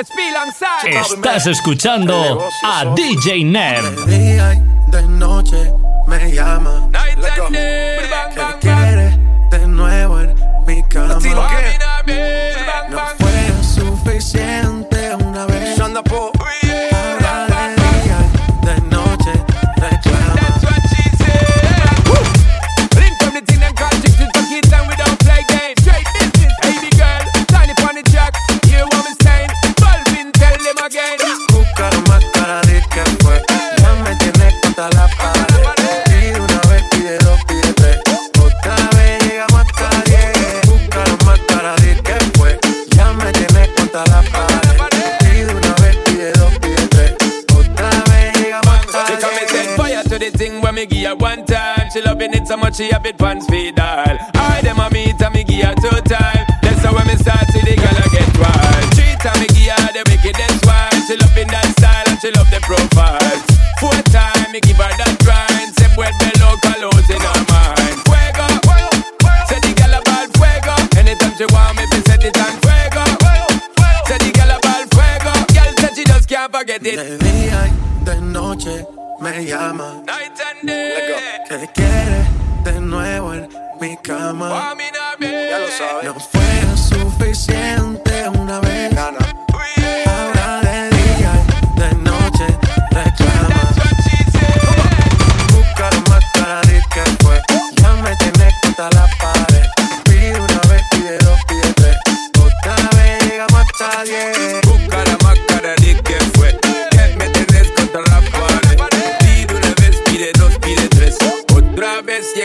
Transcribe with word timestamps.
Estás 0.00 1.46
escuchando 1.48 2.40
a 2.64 2.84
DJ 2.94 3.42
Nev. 3.44 3.84
Noche 5.08 5.72
me 6.06 6.30
llama. 6.30 6.88
Quiere 8.60 9.18
de 9.50 9.66
nuevo? 9.66 10.18
No 12.90 12.98
fue 13.18 13.64
suficiente 13.64 15.16
una 15.16 15.46
vez. 15.46 15.76
give 50.98 51.08
her 51.10 51.16
one 51.16 51.44
time. 51.44 51.90
She 51.92 52.00
loving 52.02 52.34
it 52.34 52.46
so 52.46 52.56
much 52.56 52.76
she 52.76 52.90
have 52.90 53.06
it 53.06 53.18
pants 53.18 53.46
feed 53.46 53.78
all. 53.78 54.18
I 54.34 54.60
dem 54.62 54.78
a 54.78 54.90
meet 54.90 55.20
and 55.20 55.34
me 55.34 55.44
give 55.44 55.64
her 55.64 55.74
two 55.74 56.00
time. 56.02 56.44
That's 56.62 56.82
how 56.82 56.94
when 56.94 57.06
me 57.06 57.14
start 57.14 57.46
see 57.50 57.62
the 57.62 57.76
girl 57.76 57.98
I 57.98 58.08
get 58.10 58.30
wild. 58.38 58.94
Three 58.94 59.14
time 59.22 59.38
me 59.40 59.46
give 59.54 59.70
her 59.78 59.90
the 59.94 60.02
wickedest 60.10 60.66
one. 60.66 60.98
She 61.06 61.14
loving 61.16 61.48
that 61.54 61.68
style 61.78 62.06
and 62.08 62.18
she 62.20 62.30
love 62.34 62.50
the 62.50 62.60
profile. 62.66 63.38
Four 63.80 63.98
time 64.10 64.50
me 64.52 64.60
give 64.60 64.76
her 64.76 64.92
that 64.98 65.14
grind. 65.22 65.70
Se 65.78 65.86
vuelve 65.94 66.28
loca, 66.42 66.72
lose 66.82 67.10
in 67.10 67.22
her 67.22 67.40
mind. 67.46 67.96
Fuego, 68.06 68.46
say 69.46 69.60
the 69.62 69.72
girl 69.78 69.94
about 70.02 70.28
fuego. 70.34 70.74
Anytime 70.98 71.34
she 71.38 71.46
want 71.54 71.78
me, 71.78 71.84
be 71.94 71.98
set 72.06 72.24
it 72.24 72.36
on 72.42 72.54
fuego. 72.58 73.04
Say 74.08 74.18
the 74.18 74.30
girl 74.34 74.50
about 74.50 74.84
fuego. 74.90 75.32
Girl 75.54 75.72
said 75.78 75.94
she 75.94 76.04
just 76.04 76.28
can't 76.28 76.50
forget 76.50 76.82
it. 76.82 76.96
De 76.98 77.18
día 77.22 77.70
y 77.70 78.04
de 78.04 78.20
noche 78.20 78.97
me 79.20 79.44
llama. 79.44 80.02
Que 81.48 81.68
quiere 81.74 82.26
de 82.64 82.80
nuevo 82.80 83.34
en 83.34 83.48
mi 83.80 83.96
cama. 83.96 84.74
Ya 85.20 85.58
lo 85.58 85.68
sabes. 85.68 86.04
No 86.04 86.14
fue 86.20 86.76
suficiente 86.76 88.28
una 88.28 88.60
vez. 88.60 88.67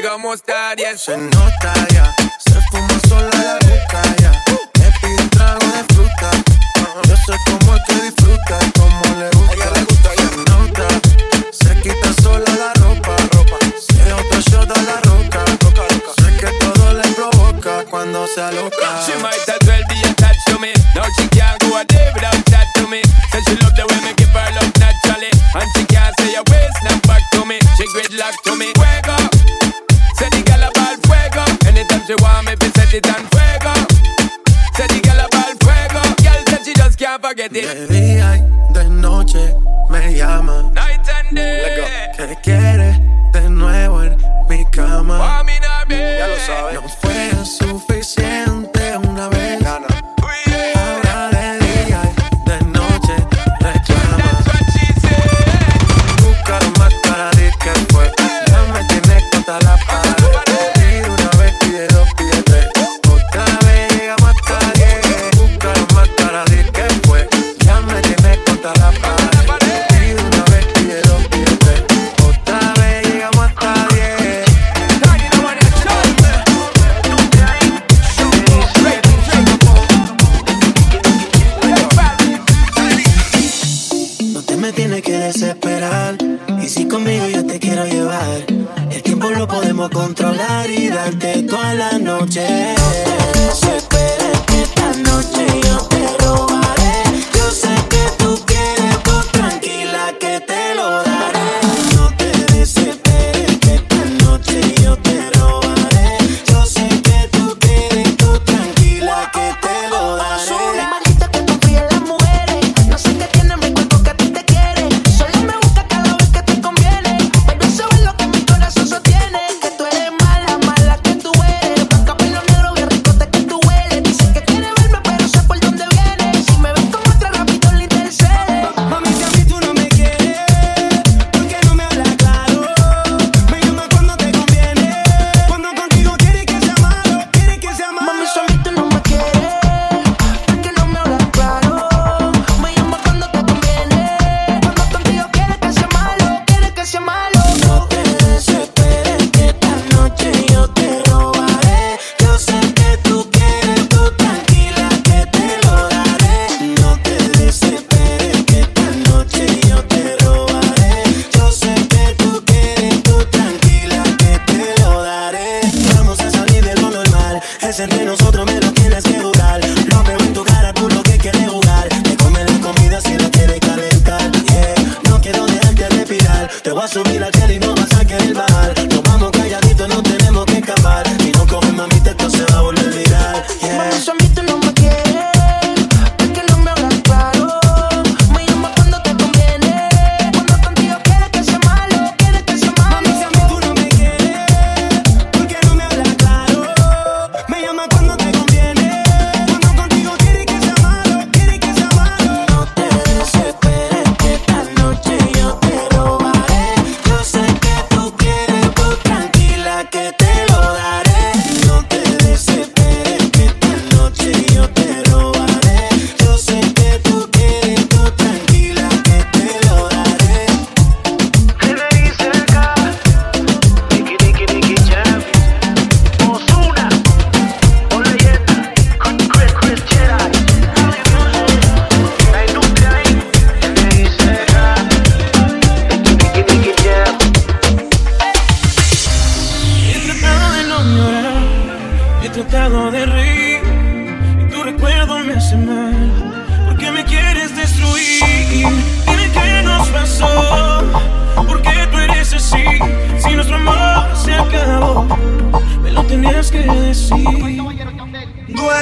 llegamos 0.03 0.43
tarde, 0.43 0.97
se 0.97 1.15
nota 1.15 1.73
ya. 1.93 2.13
Se 2.39 2.59
fuma 2.69 2.99
sola 3.07 3.29
la 3.31 3.62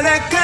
Let 0.03 0.31
go. 0.31 0.41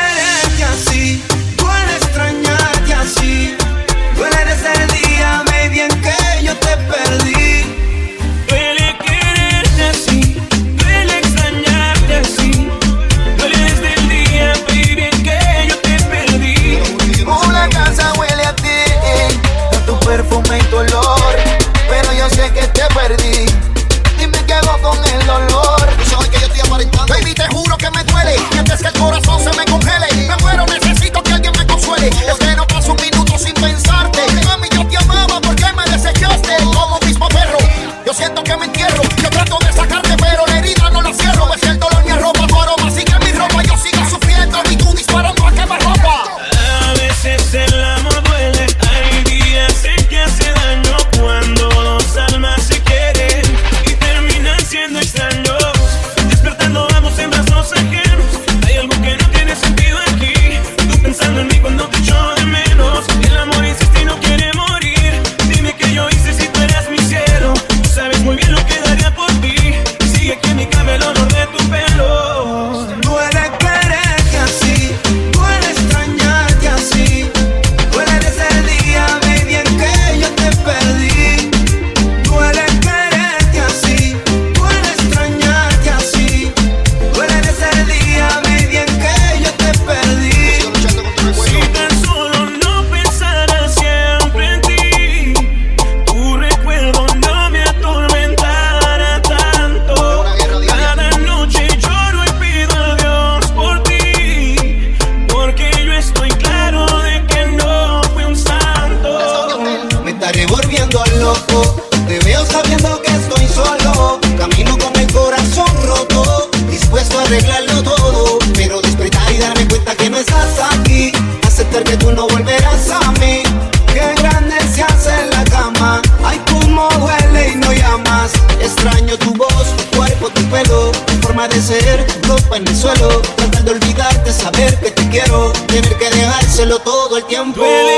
tiempo. 137.28 137.97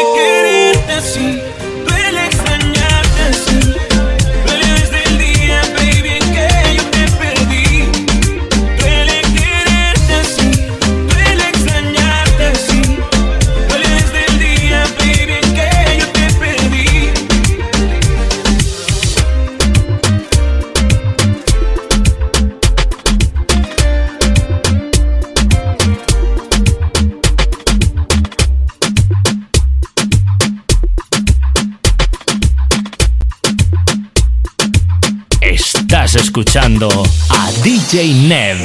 DJ 37.92 38.14
Ned. 38.28 38.58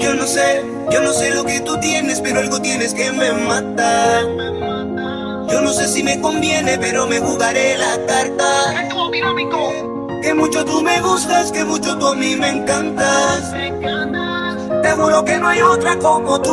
Yo 0.00 0.14
no 0.14 0.28
sé, 0.28 0.64
yo 0.92 1.02
no 1.02 1.12
sé 1.12 1.34
lo 1.34 1.44
que 1.44 1.58
tú 1.58 1.76
tienes, 1.80 2.20
pero 2.20 2.38
algo 2.38 2.62
tienes 2.62 2.94
que 2.94 3.10
me 3.10 3.32
mata. 3.32 4.20
Yo 5.50 5.60
no 5.60 5.72
sé 5.72 5.88
si 5.88 6.04
me 6.04 6.20
conviene, 6.20 6.78
pero 6.78 7.08
me 7.08 7.18
jugaré 7.18 7.76
la 7.76 7.98
carta. 8.06 8.88
Que 10.22 10.34
mucho 10.34 10.64
tú 10.64 10.82
me 10.82 11.00
gustas, 11.00 11.50
que 11.50 11.64
mucho 11.64 11.98
tú 11.98 12.06
a 12.06 12.14
mí 12.14 12.36
me 12.36 12.48
encantas. 12.48 13.50
Te 13.50 14.90
juro 14.92 15.24
que 15.24 15.38
no 15.38 15.48
hay 15.48 15.60
otra 15.60 15.98
como 15.98 16.40
tú. 16.40 16.52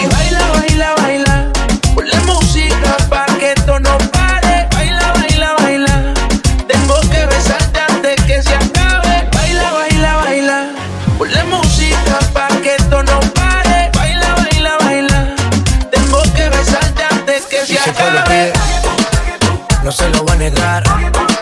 Y 0.00 0.06
baila, 0.06 0.52
baila, 0.52 0.94
baila. 1.02 1.52
Pon 1.96 2.08
la 2.08 2.20
música 2.20 2.96
pa' 3.10 3.26
que 3.40 3.50
esto 3.50 3.80
no 3.80 3.98
pare. 3.98 4.21
no 19.84 19.92
se 19.92 20.08
lo 20.10 20.24
va 20.24 20.34
a 20.34 20.36
negar. 20.36 21.41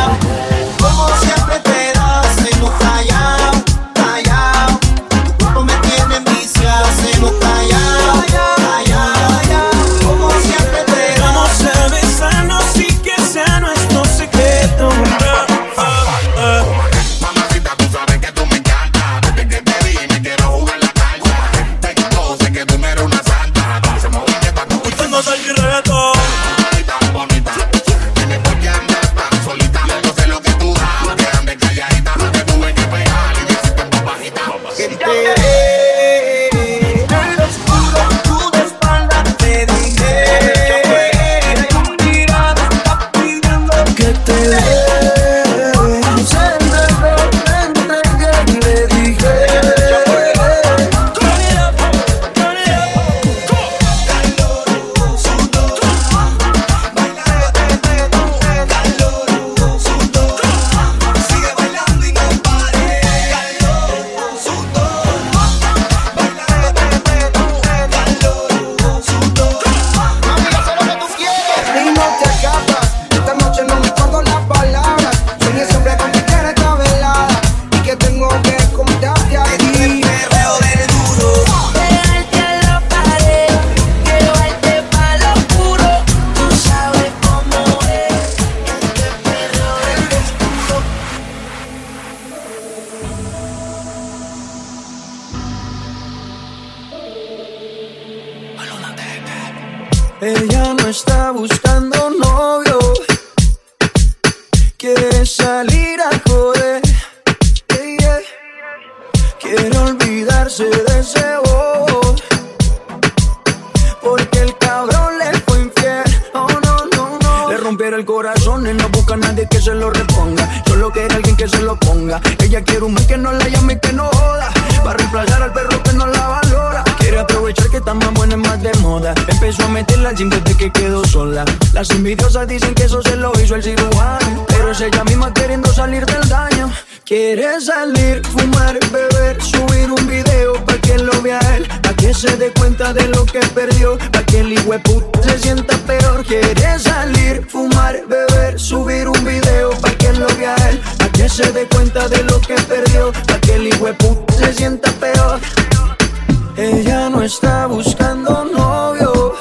Está 157.31 157.65
buscando 157.65 158.43
novio, 158.43 159.33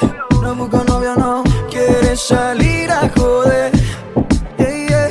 no 0.42 0.54
busca 0.54 0.84
novio, 0.84 1.16
no. 1.16 1.42
Quiere 1.68 2.14
salir 2.16 2.88
a 2.90 3.10
joder, 3.16 3.72
yeah. 4.58 5.08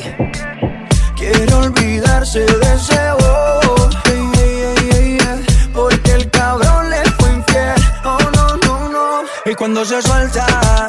Quiere 1.14 1.54
olvidarse 1.56 2.40
de 2.40 2.74
ese 2.76 3.02
bobo. 3.20 3.90
Porque 5.74 6.12
el 6.12 6.30
cabrón 6.32 6.90
le 6.90 7.04
fue 7.18 7.30
infiel, 7.34 7.76
oh 8.06 8.18
no, 8.36 8.48
no, 8.66 8.90
no. 8.90 9.24
Y 9.46 9.56
cuando 9.56 9.84
se 9.84 10.02
suelta, 10.02 10.89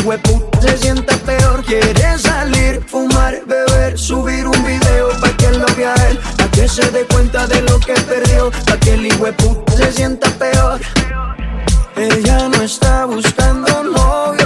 hijueputa 0.00 0.60
se 0.60 0.76
sienta 0.78 1.16
peor. 1.18 1.64
Quiere 1.64 2.18
salir, 2.18 2.82
fumar, 2.86 3.40
beber, 3.46 3.98
subir 3.98 4.46
un 4.46 4.64
video 4.64 5.08
pa' 5.20 5.36
que 5.36 5.50
lo 5.50 5.66
vea 5.76 5.94
él, 6.08 6.18
pa' 6.36 6.50
que 6.50 6.68
se 6.68 6.90
dé 6.90 7.04
cuenta 7.06 7.46
de 7.46 7.62
lo 7.62 7.78
que 7.80 7.94
perdió, 7.94 8.50
pa' 8.66 8.78
que 8.78 8.94
el 8.94 9.06
hijueputa 9.06 9.76
se 9.76 9.92
sienta 9.92 10.28
peor. 10.30 10.80
Ella 11.96 12.48
no 12.48 12.62
está 12.62 13.04
buscando 13.04 13.84
novio, 13.84 14.39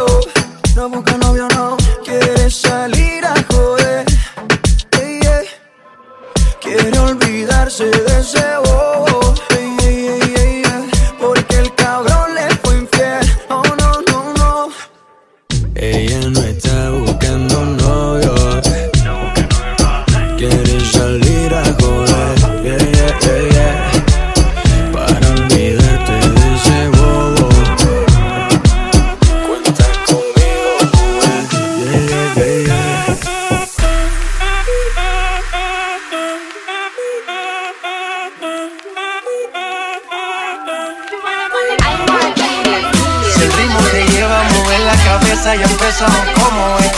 ya 45.57 45.67
empezamos 45.67 46.27
como 46.41 46.79
es. 46.79 46.93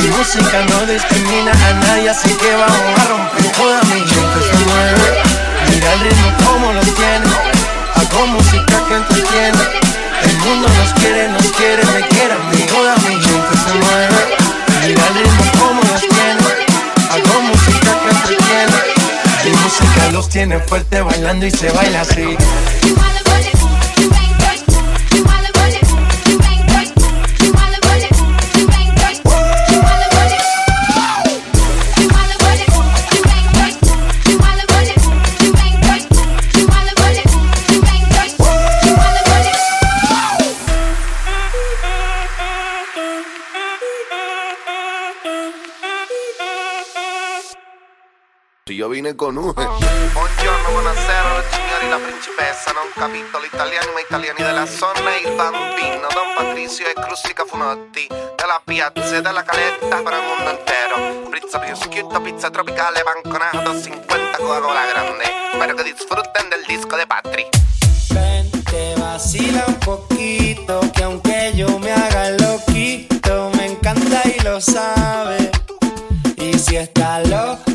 Mi 0.00 0.08
música 0.16 0.62
no 0.70 0.86
discrimina 0.86 1.50
a 1.52 1.72
nadie, 1.74 2.10
así 2.10 2.28
que 2.34 2.54
vamos 2.54 3.00
a 3.00 3.04
romper. 3.08 3.52
Toda 3.52 3.82
mi 3.84 4.00
gente 4.00 4.38
se 4.48 4.64
mueve. 4.64 5.22
Mira 5.70 5.92
el 5.94 6.00
ritmo 6.00 6.30
como 6.46 6.72
lo 6.72 6.80
tiene. 6.80 7.26
Hago 7.96 8.26
música 8.28 8.76
que 8.88 8.94
entretiene. 8.94 9.62
El 10.22 10.36
mundo 10.38 10.68
nos 10.68 10.92
quiere, 11.00 11.28
nos 11.28 11.46
quiere, 11.52 11.84
me 11.86 12.06
quiere 12.08 12.34
a. 12.34 12.66
Toda 12.66 12.94
mi. 12.96 14.18
Mira 14.86 15.02
el 15.08 15.14
ritmo 15.14 15.44
como 15.58 15.80
lo 15.82 15.98
tiene. 15.98 16.44
Hago 17.10 17.40
música 17.42 17.90
que 18.02 18.10
entretiene. 18.10 18.76
Mi 19.44 19.50
música 19.50 20.10
los 20.12 20.28
tiene 20.28 20.60
fuerte 20.60 21.00
bailando 21.02 21.46
y 21.46 21.50
se 21.50 21.70
baila 21.70 22.02
así. 22.02 22.36
Vine 49.08 49.14
con 49.14 49.36
un 49.36 49.52
Buongiorno, 49.54 50.70
buonasera, 50.70 51.42
signori, 51.50 51.88
la 51.88 51.96
principessa 51.96 52.72
Non 52.72 52.88
capitolo 52.94 53.44
italiani 53.44 53.92
ma 53.94 54.00
italiani 54.00 54.42
della 54.42 54.66
zona 54.66 55.16
Il 55.16 55.34
bambino, 55.34 56.08
Don 56.12 56.34
Patricio 56.36 56.82
e 56.84 56.92
Crustica 56.92 57.44
Funotti 57.44 58.06
Della 58.08 58.60
piazza 58.62 59.16
e 59.16 59.22
della 59.22 59.42
caletta 59.42 60.02
per 60.02 60.12
il 60.12 60.22
mondo 60.22 60.50
intero 60.50 61.28
Pizza 61.30 61.58
prosciutto, 61.58 62.20
pizza 62.20 62.50
tropicale, 62.50 63.02
banconato 63.02 63.80
50 63.80 64.36
Coca-Cola 64.36 64.84
grande. 64.86 65.24
Espero 65.52 65.74
que 65.74 65.84
disfruten 65.84 66.48
del 66.50 66.64
disco 66.66 66.96
de 66.96 67.06
Patri. 67.06 67.46
Ven, 68.10 68.50
te 68.64 68.94
vacila 68.98 69.64
un 69.66 69.78
poquito, 69.78 70.80
que 70.92 71.02
aunque 71.04 71.52
yo 71.54 71.78
me 71.78 71.92
haga 71.92 72.30
loquito, 72.30 73.50
me 73.54 73.66
encanta 73.66 74.22
y 74.24 74.40
lo 74.42 74.60
sabe. 74.60 75.50
Y 76.36 76.58
si 76.58 76.76
está 76.76 77.20
loca, 77.20 77.67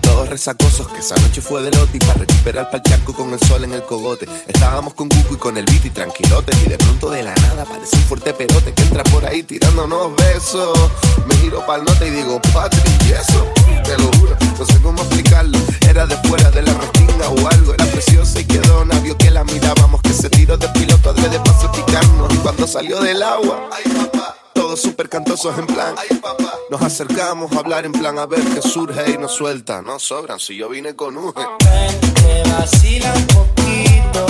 Todos 0.00 0.28
resacosos 0.28 0.88
que 0.88 0.98
esa 0.98 1.14
noche 1.14 1.40
fue 1.40 1.62
de 1.62 1.70
lote 1.70 1.98
Y 1.98 2.00
para 2.00 2.14
recuperar 2.14 2.68
pa'l 2.68 2.82
charco 2.82 3.12
con 3.12 3.32
el 3.32 3.38
sol 3.38 3.62
en 3.62 3.72
el 3.72 3.84
cogote. 3.84 4.26
Estábamos 4.48 4.94
con 4.94 5.08
Cucu 5.08 5.34
y 5.34 5.36
con 5.36 5.56
el 5.56 5.64
beat 5.66 5.84
y 5.84 5.90
tranquilotes 5.90 6.56
Y 6.66 6.68
de 6.68 6.76
pronto 6.76 7.10
de 7.10 7.22
la 7.22 7.32
nada 7.36 7.62
aparece 7.62 7.94
un 7.94 8.02
fuerte 8.02 8.34
pelote 8.34 8.72
Que 8.74 8.82
entra 8.82 9.04
por 9.04 9.24
ahí 9.24 9.44
tirándonos 9.44 10.16
besos. 10.16 10.76
Me 11.28 11.36
giro 11.36 11.64
pa'l 11.64 11.84
nota 11.84 12.04
y 12.04 12.10
digo, 12.10 12.40
Patrick, 12.52 12.84
¿y 13.06 13.12
eso? 13.12 13.46
Te 13.84 13.96
lo 13.98 14.10
juro, 14.18 14.36
no 14.58 14.66
sé 14.66 14.82
cómo 14.82 15.00
explicarlo. 15.00 15.58
Era 15.88 16.06
de 16.06 16.16
fuera 16.28 16.50
de 16.50 16.62
la 16.62 16.74
restinga 16.74 17.28
o 17.28 17.48
algo 17.48 17.74
Era 17.74 17.84
preciosa 17.86 18.40
y 18.40 18.44
quedó 18.44 18.84
navio 18.84 19.16
que 19.16 19.30
la 19.30 19.44
mirábamos 19.44 20.02
Que 20.02 20.12
se 20.12 20.28
tiró 20.28 20.56
de 20.56 20.68
piloto 20.70 21.10
adrede 21.10 21.38
para 21.38 21.56
salpicarnos 21.56 22.34
Y 22.34 22.36
cuando 22.38 22.66
salió 22.66 23.00
del 23.00 23.22
agua, 23.22 23.70
ay 23.72 23.92
papá 23.92 24.39
todos 24.52 24.80
súper 24.80 25.08
cantosos 25.08 25.58
en 25.58 25.66
plan. 25.66 25.94
Nos 26.70 26.82
acercamos 26.82 27.52
a 27.52 27.58
hablar 27.58 27.84
en 27.84 27.92
plan 27.92 28.18
a 28.18 28.26
ver 28.26 28.42
qué 28.54 28.62
surge 28.62 29.12
y 29.12 29.18
nos 29.18 29.32
suelta. 29.32 29.82
No 29.82 29.98
sobran 29.98 30.38
si 30.38 30.56
yo 30.56 30.68
vine 30.68 30.94
con 30.94 31.16
un. 31.16 31.32
Te 31.32 32.50
vacila 32.50 33.12
un 33.14 33.26
poquito, 33.26 34.26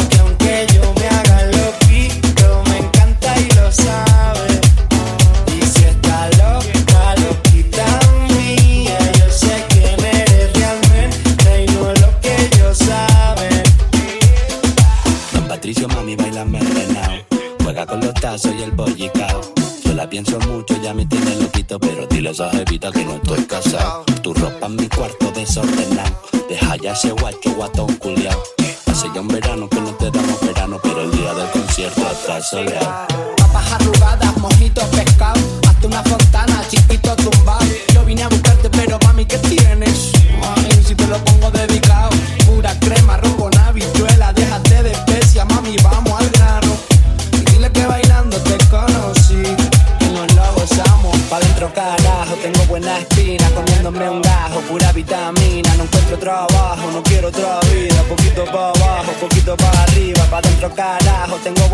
esa 22.31 22.49
jevita 22.51 22.93
que 22.93 23.05
no 23.05 23.17
estoy 23.17 23.45
casado. 23.45 24.05
Tu 24.23 24.33
ropa 24.35 24.67
en 24.67 24.77
mi 24.77 24.89
cuarto 24.89 25.33
desordenado. 25.33 26.23
Deja 26.49 26.77
ya 26.77 26.93
ese 26.93 27.11
guacho 27.11 27.51
guatón 27.57 27.95
culiao. 27.97 28.43
Hace 28.87 29.09
ya 29.15 29.21
un 29.21 29.29
verano 29.29 29.69
que 29.69 29.81
no 29.81 29.91
te 29.95 30.11
damos 30.11 30.41
verano, 30.41 30.79
pero 30.83 31.03
el 31.03 31.11
día 31.11 31.35
del 31.35 31.51
concierto 31.51 32.03
está 32.13 32.41
soleado. 32.41 33.07
Papas 33.37 33.73
arrugadas, 33.73 34.37
mojitos, 34.39 34.85
pescado. 34.85 35.10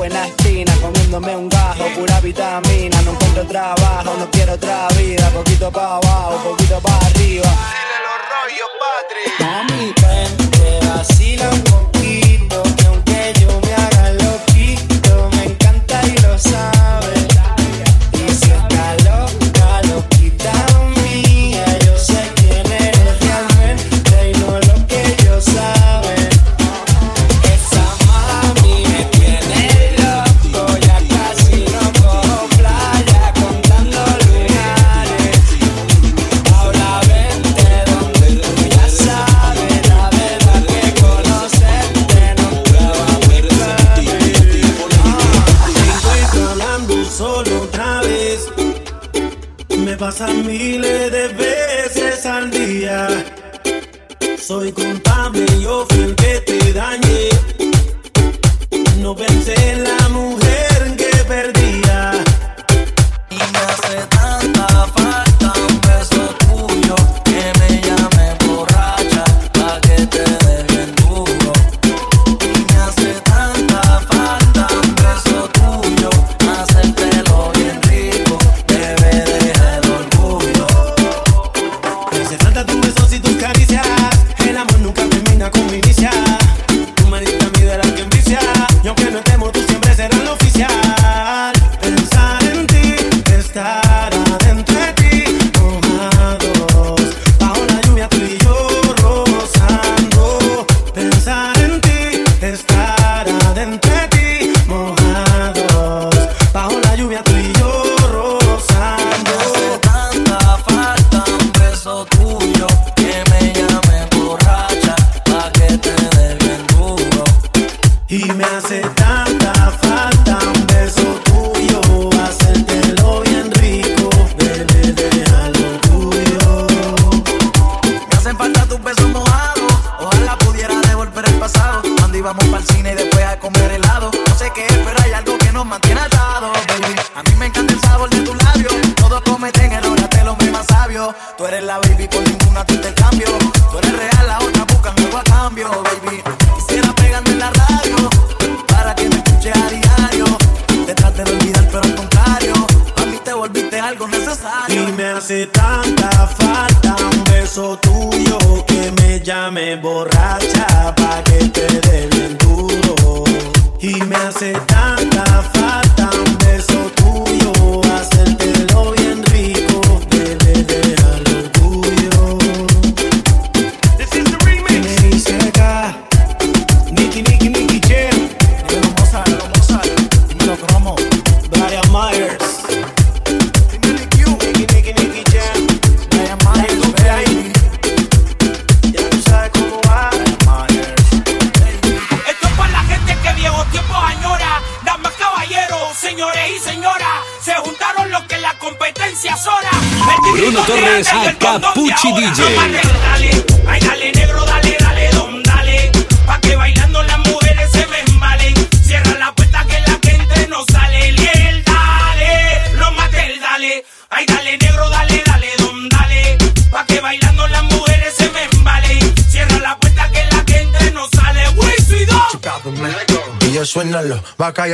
Buena 0.09 0.27
espina, 0.29 0.73
comiéndome 0.81 1.37
un 1.37 1.49
gajo, 1.49 1.85
pura 1.97 2.21
vitamina, 2.21 3.03
no 3.03 3.11
encuentro 3.13 3.45
trabajo, 3.47 4.15
no 4.19 4.31
quiero 4.31 4.53
otra 4.53 4.87
vida, 4.97 5.29
poquito 5.31 5.71
pa' 5.73 5.97
abajo, 5.97 6.51
poquito 6.51 6.81
pa' 6.81 6.97
arriba. 7.07 7.86
Me 49.87 49.97
pasan 49.97 50.45
miles 50.45 51.13
de 51.13 51.29
veces 51.29 52.27
al 52.27 52.51
día. 52.51 53.07
Soy 54.37 54.73
culpable, 54.73 55.47
yo 55.63 55.87
fui 55.89 56.03
el 56.03 56.17
que 56.17 56.41
te 56.41 56.73
dañé. 56.73 57.29
No 58.99 59.15
pensé 59.15 59.55
en 59.71 59.85
la 59.85 60.09
mujer 60.09 60.66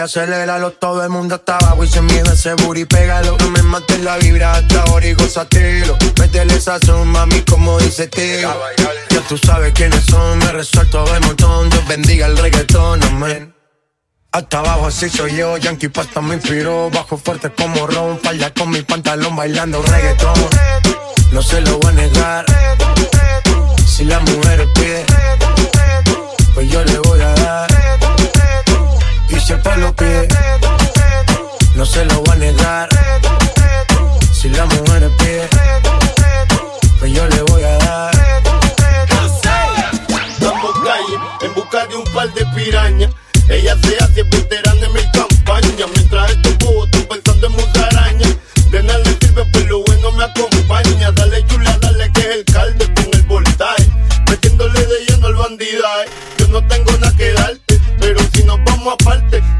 aceléralo. 0.03 0.73
Todo 0.73 1.03
el 1.03 1.11
mundo 1.11 1.37
está 1.37 1.57
abajo 1.57 1.85
y 1.85 1.88
se 1.88 2.03
miedo 2.03 2.33
ese 2.33 2.55
booty, 2.55 2.85
pégalo. 2.85 3.37
No 3.38 3.51
me 3.51 3.62
mates 3.62 4.01
la 4.01 4.17
vibra 4.19 4.53
hasta 4.53 4.83
ahora 4.83 5.07
y 5.07 5.15
gozatelo. 5.15 5.97
Métele 6.19 6.61
sazón, 6.61 7.09
mami, 7.09 7.41
como 7.43 7.79
dice 7.79 8.07
tío. 8.09 8.53
Ya 9.11 9.21
tú 9.29 9.38
sabes 9.38 9.73
quiénes 9.73 10.05
son, 10.05 10.38
me 10.38 10.53
resuelto 10.53 11.05
de 11.05 11.21
montón. 11.21 11.71
Dios 11.71 11.87
bendiga 11.88 12.27
el 12.27 12.37
reggaetón, 12.37 13.03
amén. 13.05 13.55
Hasta 14.35 14.61
abajo 14.61 14.87
así 14.87 15.11
soy 15.11 15.37
yo, 15.37 15.59
Yankee 15.59 15.88
Pasta 15.88 16.23
me 16.23 16.37
inspiró 16.37 16.88
Bajo 16.88 17.19
fuerte 17.19 17.53
como 17.53 17.87
Ron, 17.87 18.19
falda 18.19 18.51
con 18.55 18.71
mi 18.71 18.81
pantalón 18.81 19.37
bailando 19.37 19.83
reggaetón 19.83 20.33
No 21.33 21.43
se 21.43 21.61
lo 21.61 21.77
voy 21.77 21.91
a 21.91 21.93
negar 21.93 22.47
Si 23.85 24.07
la 24.07 24.21
mujer 24.21 24.67
pide, 24.73 25.05
pues 26.55 26.67
yo 26.71 26.83
le 26.83 26.99
voy 27.01 27.21
a 27.21 27.35
dar 27.35 27.82
y 29.35 29.40
sepa 29.40 29.77
lo 29.77 29.95
que 29.95 30.29
No 31.75 31.87
se 31.87 32.05
lo 32.05 32.21
voy 32.23 32.35
a 32.35 32.38
negar. 32.38 32.88
Si 34.33 34.49
la 34.51 34.66
mujer 34.66 35.11
pide 35.18 35.49
Pues 36.99 37.12
yo 37.12 37.27
le 37.27 37.42
voy 37.42 37.62
a 37.64 37.79
dar. 37.79 38.12
Estamos 40.29 40.73
calle 40.85 41.16
en 41.42 41.55
busca 41.55 41.87
de 41.87 41.97
un 41.97 42.05
par 42.05 42.33
de 42.35 42.45
pirañas. 42.55 43.11
Ella 43.49 43.77
se 43.83 43.97
hace 44.05 44.23
veterana 44.25 44.81
de 44.81 44.88
mi 44.88 45.02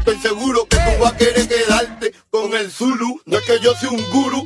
Estoy 0.05 0.19
seguro 0.19 0.67
que 0.67 0.75
tú 0.75 1.01
vas 1.01 1.13
a 1.13 1.17
querer 1.17 1.47
quedarte 1.47 2.13
con 2.29 2.53
el 2.53 2.69
Zulu. 2.69 3.21
No 3.25 3.37
es 3.37 3.45
que 3.45 3.57
yo 3.61 3.73
sea 3.73 3.89
un 3.89 4.03
guru, 4.11 4.45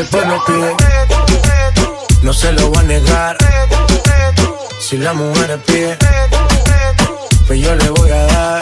noche 0.00 0.10
pues 0.10 0.42
pide, 0.46 0.76
no 2.22 2.32
se 2.32 2.52
lo 2.52 2.68
voy 2.68 2.78
a 2.78 2.82
negar. 2.84 3.36
Si 4.80 4.96
la 4.96 5.12
mujer 5.12 5.60
pide, 5.66 5.98
pues 7.46 7.60
yo 7.60 7.74
le 7.74 7.90
voy 7.90 8.10
a 8.10 8.26
dar. 8.26 8.60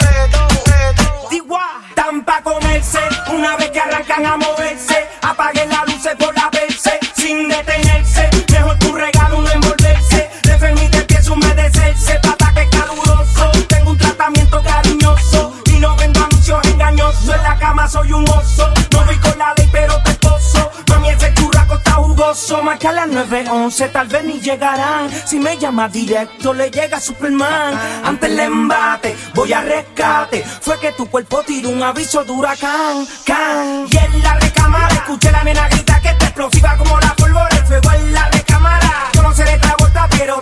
Ah, 1.51 1.81
Tan 1.95 2.23
pa' 2.23 2.41
comerse 2.41 2.99
una 3.33 3.55
vez 3.57 3.71
que 3.71 3.79
arrancan 3.79 4.25
a 4.25 4.37
mover. 4.37 4.68
911 23.29 23.89
tal 23.89 24.07
vez 24.07 24.23
ni 24.23 24.39
llegarán. 24.39 25.09
Si 25.25 25.39
me 25.39 25.57
llama 25.57 25.87
directo, 25.87 26.53
le 26.53 26.71
llega 26.71 26.99
Superman. 26.99 27.79
Ante 28.03 28.25
el 28.25 28.39
embate, 28.39 29.15
voy 29.35 29.53
a 29.53 29.61
rescate. 29.61 30.43
Fue 30.43 30.79
que 30.79 30.91
tu 30.93 31.07
cuerpo 31.07 31.43
tiró 31.43 31.69
un 31.69 31.83
aviso 31.83 32.23
de 32.23 32.31
huracán. 32.31 33.05
Can. 33.25 33.87
Y 33.91 33.97
en 33.97 34.23
la 34.23 34.33
recámara, 34.35 34.95
escuché 34.95 35.31
la 35.31 35.43
nena 35.43 35.67
grita 35.69 36.01
que 36.01 36.09
está 36.09 36.25
explosiva 36.25 36.75
como 36.77 36.99
la 36.99 37.13
pólvora. 37.15 37.49
El 37.51 37.65
fuego 37.65 37.91
en 37.91 38.13
la 38.13 38.29
recámara. 38.29 39.09
Yo 39.13 39.21
no 39.21 39.33
sé 39.33 39.43
de 39.43 39.59
pero 40.17 40.41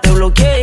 te 0.00 0.10
bloqueé. 0.10 0.55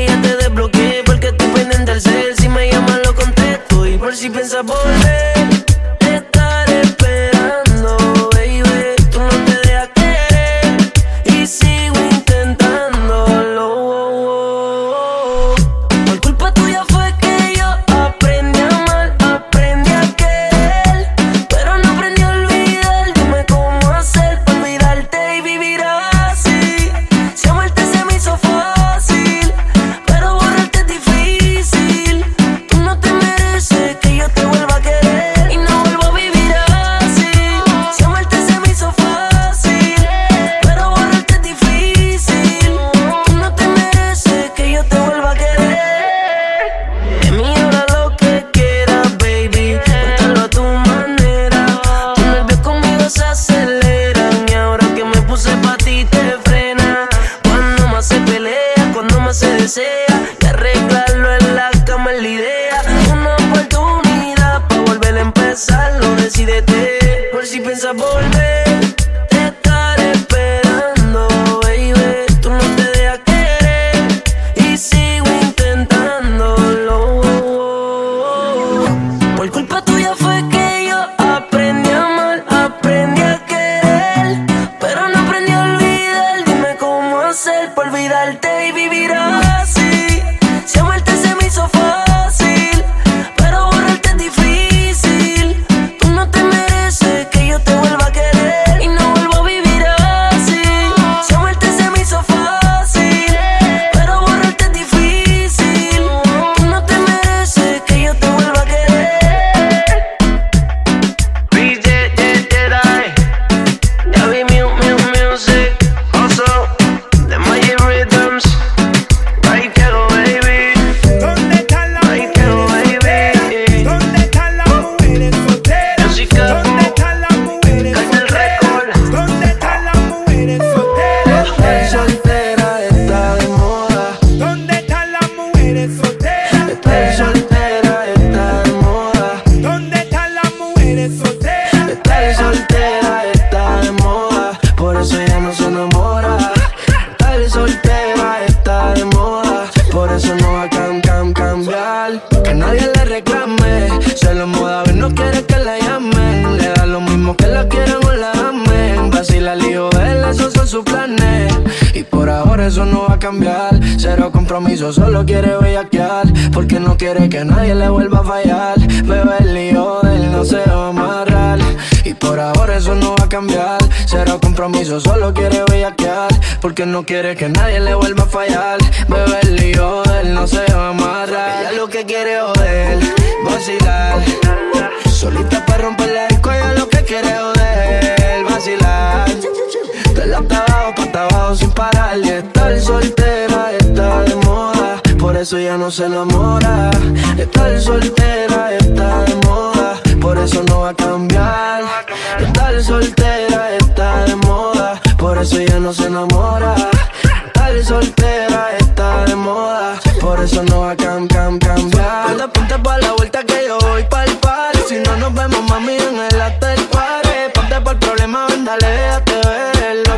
que 177.36 177.50
nadie 177.50 177.73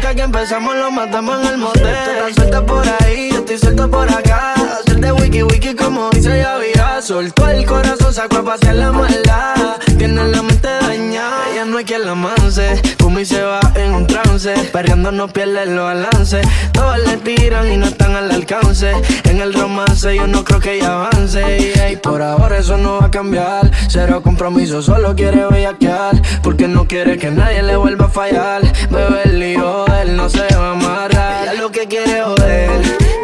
que 0.06 0.12
aquí 0.12 0.22
empezamos 0.22 0.76
lo 0.76 0.92
matamos 0.92 1.42
en 1.42 1.48
el 1.48 1.58
motel. 1.58 1.82
Tú 1.82 1.88
estás 1.88 2.36
suelta 2.36 2.66
por 2.66 2.86
ahí, 3.02 3.32
yo 3.32 3.40
estoy 3.40 3.58
suelto 3.58 3.90
por 3.90 4.08
acá 4.08 4.54
de 5.02 5.12
wiki 5.12 5.44
wiki 5.44 5.76
como 5.76 6.10
dice 6.12 6.38
Yavira. 6.38 7.02
Soltó 7.02 7.48
el 7.50 7.66
corazón, 7.66 8.14
sacó 8.14 8.38
a 8.38 8.44
pasear 8.44 8.76
la 8.76 8.92
maldad. 8.92 9.80
Tiene 9.98 10.24
la 10.28 10.42
mente 10.42 10.68
dañada, 10.68 11.44
ya 11.56 11.66
no 11.66 11.78
hay 11.78 11.86
quien 11.86 12.06
la 12.06 12.12
amance. 12.12 12.82
Fuma 13.00 13.22
y 13.22 13.26
se 13.26 13.42
va 13.42 13.60
en 13.76 13.94
un 13.94 14.08
trance. 14.08 14.54
Perreando 14.72 15.12
no 15.12 15.28
pierde 15.28 15.64
el 15.64 15.78
balance 15.78 16.42
Todas 16.72 17.00
le 17.00 17.18
tiran 17.18 17.72
y 17.72 17.78
no 17.78 17.86
están 17.86 18.16
al 18.16 18.32
alcance. 18.32 18.92
En 19.26 19.42
el 19.42 19.54
romance 19.54 20.16
yo 20.16 20.28
no 20.28 20.44
creo 20.44 20.60
que 20.60 20.74
ella 20.74 20.94
avance. 20.94 21.74
Y 21.92 21.96
por 21.98 22.22
ahora 22.22 22.58
eso 22.58 22.78
no 22.78 23.00
va 23.00 23.08
a 23.08 23.12
cambiar. 23.12 23.72
Cero 23.88 24.22
compromiso, 24.22 24.82
solo 24.82 25.16
quiere 25.16 25.46
bellaquear. 25.46 26.22
Porque 26.44 26.68
no 26.68 26.88
quiere 26.88 27.18
que 27.18 27.32
nadie 27.32 27.64
le 27.64 27.76
vuelva 27.76 28.06
a 28.06 28.10
fallar. 28.10 28.62
Bebe 28.90 29.22
el 29.26 29.40
lío, 29.40 29.86
él 30.02 30.16
no 30.16 30.30
se 30.30 30.46
va 30.56 30.70
a 30.70 30.72
amarrar. 30.72 31.44
Ella 31.44 31.54
lo 31.54 31.72
que 31.72 31.88
quiere 31.88 32.24
joder, 32.24 32.70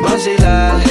vacilar. 0.02 0.91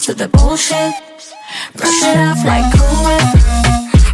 to 0.00 0.14
the 0.14 0.28
bullshit. 0.28 0.94
Brush 1.76 2.02
it 2.04 2.16
off 2.16 2.42
like 2.46 2.64
cool 2.72 3.04
whip. 3.04 3.20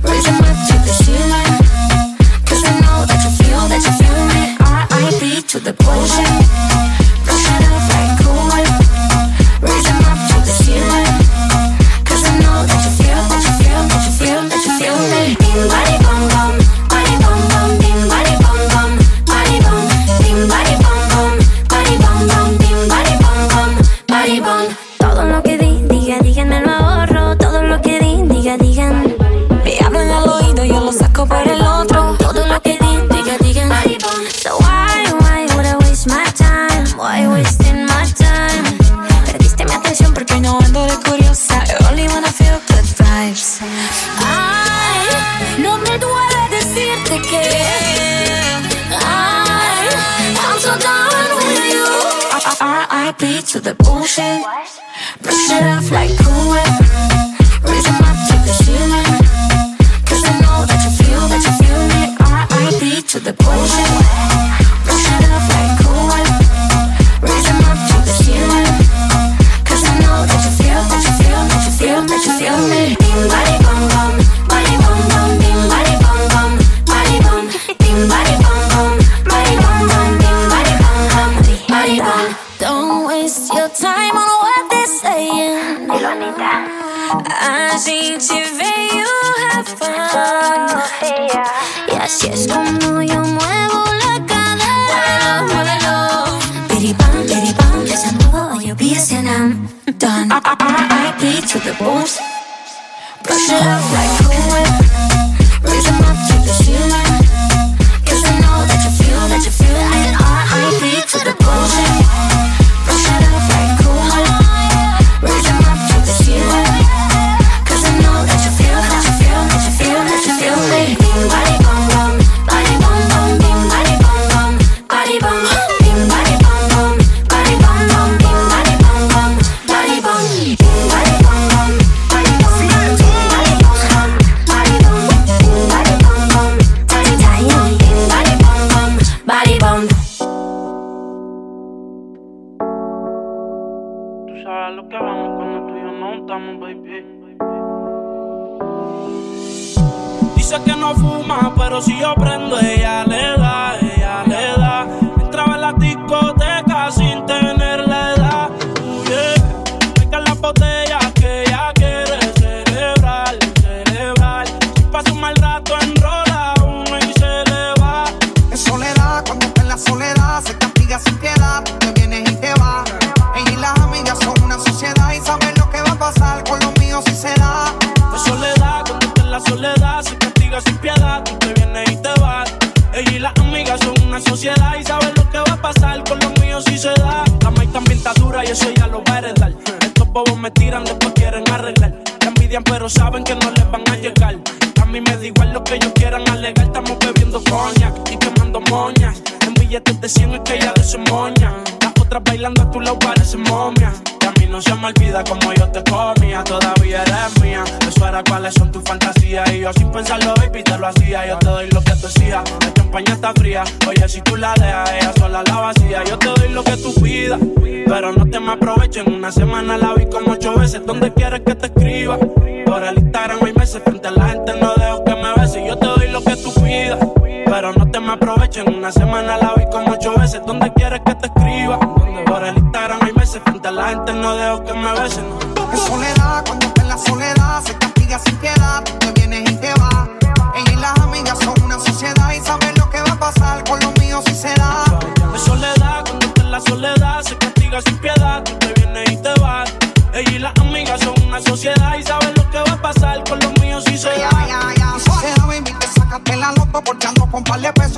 Raise 0.02 0.24
them 0.24 0.34
up 0.42 0.58
to 0.66 0.76
the 0.82 0.92
ceiling. 1.04 1.52
Cause 2.44 2.64
I 2.64 2.80
know 2.80 3.04
that 3.06 3.20
you 3.22 3.30
feel 3.44 3.62
that 3.70 3.82
you 3.86 3.92
feel 4.02 4.22
me. 4.34 4.56
R.I.P. 4.58 5.42
to 5.42 5.60
the 5.60 5.72
bullshit. 5.74 7.05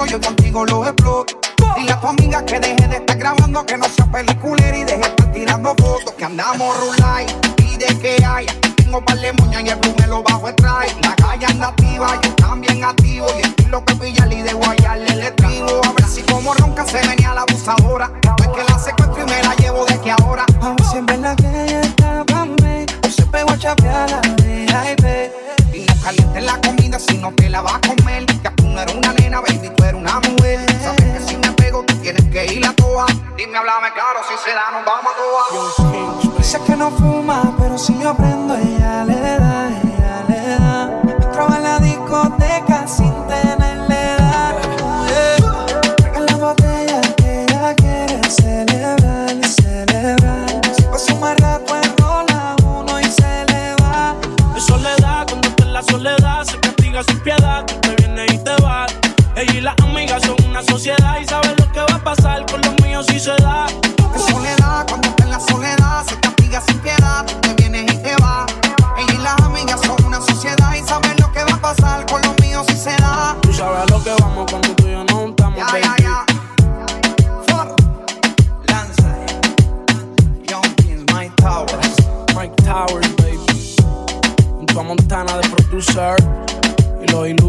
yo 0.09 0.20
contigo 0.20 0.64
lo 0.64 0.86
exploto. 0.86 1.38
y 1.76 1.88
a 1.90 2.00
tu 2.00 2.46
que 2.46 2.61
deje 2.61 2.88
de 2.88 2.96
estar 2.96 3.18
grabando, 3.18 3.64
que 3.66 3.76
no 3.76 3.84
sea 3.88 4.06
peliculera 4.06 4.76
y 4.76 4.84
deje 4.84 4.98
de 4.98 5.06
estar 5.06 5.32
tirando 5.32 5.74
fotos. 5.76 6.14
Que 6.16 6.24
andamos 6.24 6.76
rulay 6.80 7.26
y 7.59 7.76
de 7.76 7.98
que 7.98 8.24
haya. 8.24 8.52
Tengo 8.76 9.04
par 9.04 9.18
de 9.18 9.32
moña 9.34 9.61
y 9.61 9.68
el 9.68 9.78
plumelo 9.78 10.22
bajo 10.22 10.48
el. 10.48 10.56
La 11.02 11.14
calle 11.16 11.46
anda 11.46 11.68
activa, 11.68 12.18
yo 12.22 12.34
también 12.36 12.82
activo. 12.84 13.26
Y 13.38 13.46
estilo 13.46 13.84
que 13.84 13.94
pillar 13.96 14.32
y 14.32 14.42
de 14.42 14.52
guayarle 14.54 15.12
el 15.12 15.20
estribo. 15.20 15.80
A 15.84 15.92
ver 15.92 16.06
si 16.06 16.22
como 16.22 16.54
ronca 16.54 16.86
se 16.86 17.06
venía 17.06 17.34
la 17.34 17.42
abusadora. 17.42 18.11
Es 18.40 18.48
que 18.48 18.72
la 18.72 18.78
secuestro 18.78 19.22
y 19.22 19.30
me 19.30 19.42
la 19.42 19.54
llevo 19.56 19.84
de 19.84 20.00
que 20.00 20.11
ahora. 20.11 20.46
Aún 20.62 20.78
siempre 20.90 21.18
la 21.18 21.36
que 21.36 21.64
ella 21.64 21.80
estaba, 21.82 22.46
me. 22.62 22.86
Yo 23.02 23.11
siempre 23.11 23.44
voy 23.44 23.52
a 23.52 23.59
chapear 23.59 24.11
la 24.11 24.20
de 24.22 25.32
Y 25.74 25.80
no 25.80 26.02
caliente 26.02 26.40
la 26.40 26.59
que 26.99 27.12
si 27.12 27.18
no 27.18 27.32
la 27.49 27.61
vas 27.61 27.74
a 27.74 27.80
comer. 27.80 28.26
Ya 28.42 28.51
tú 28.57 28.66
no 28.66 28.80
eres 28.80 28.94
una 28.94 29.12
nena, 29.12 29.40
baby, 29.40 29.70
tú 29.76 29.84
eres 29.84 29.94
una 29.94 30.20
mujer. 30.20 30.66
Sabes 30.82 31.05
que 31.12 31.20
si 31.20 31.36
me 31.36 31.53
pego, 31.53 31.82
tú 31.84 31.94
tienes 31.96 32.24
que 32.24 32.53
ir 32.53 32.66
a 32.66 32.72
toa. 32.72 33.07
Dime, 33.36 33.57
háblame 33.57 33.88
claro, 33.92 34.20
si 34.28 34.34
se 34.44 34.55
da, 34.55 34.70
nos 34.72 34.84
vamos 34.84 35.12
a 35.12 35.16
toa. 35.18 36.36
Dice 36.36 36.61
que 36.66 36.76
no 36.76 36.90
fuma, 36.90 37.55
pero 37.59 37.78
si 37.78 37.99
yo 37.99 38.14
prendo, 38.14 38.57
ella 38.57 39.05
le 39.05 39.20
da, 39.20 39.68
ella 39.68 40.24
le 40.28 40.59
da. 40.59 41.03
En 41.57 41.62
la 41.62 41.78
discoteca 41.78 42.86
sin 42.88 43.14
tener 43.28 43.38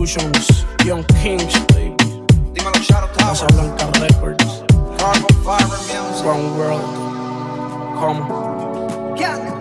Productions, 0.09 0.65
John 0.79 1.03
Kingsley, 1.21 1.95
Casa 3.15 3.45
Blanca 3.53 3.91
Records, 3.99 4.63
Carbon 4.97 5.35
Fiber 5.43 5.77
Music, 5.85 6.25
One 6.25 6.57
World, 6.57 6.81
Come. 7.99 9.19
Yeah. 9.19 9.59